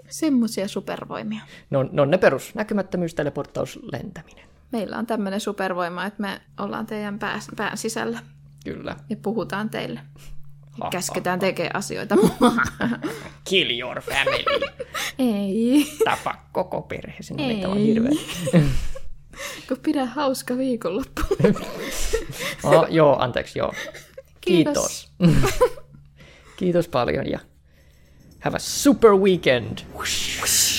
Semmoisia 0.10 0.68
supervoimia. 0.68 1.42
No, 1.70 1.90
no 1.92 2.06
ne 2.06 2.18
perus, 2.18 2.56
näkymättömyys, 2.56 3.16
teleporttaus, 3.16 3.80
lentäminen. 3.92 4.50
Meillä 4.72 4.98
on 4.98 5.06
tämmöinen 5.06 5.40
supervoima, 5.40 6.06
että 6.06 6.22
me 6.22 6.42
ollaan 6.60 6.86
teidän 6.86 7.20
pää, 7.20 7.40
pään 7.56 7.78
sisällä 7.78 8.20
Kyllä. 8.64 8.96
ja 9.10 9.16
puhutaan 9.16 9.70
teille. 9.70 10.00
Ha, 10.82 10.90
käsketään 10.90 11.40
tekemään 11.40 11.76
asioita. 11.76 12.16
Kill 13.50 13.80
your 13.80 14.02
family. 14.02 14.70
Ei. 15.20 15.86
Tapa 16.06 16.36
koko 16.52 16.82
perhe. 16.82 17.18
Sinne 17.22 17.48
Ei. 17.48 17.66
on 17.66 17.78
hirveä. 17.78 18.12
Kun 19.68 19.78
pidä 19.84 20.06
hauska 20.06 20.58
viikonloppu. 20.58 21.22
Oh, 22.64 22.86
joo, 22.90 23.16
anteeksi, 23.20 23.60
joo. 23.60 23.74
Kiitos. 24.42 25.12
Kiitos. 25.18 25.60
Kiitos 26.58 26.88
paljon 26.88 27.30
ja 27.30 27.40
have 28.40 28.56
a 28.56 28.60
super 28.60 29.12
weekend. 29.12 29.80
Whoosh. 29.94 30.79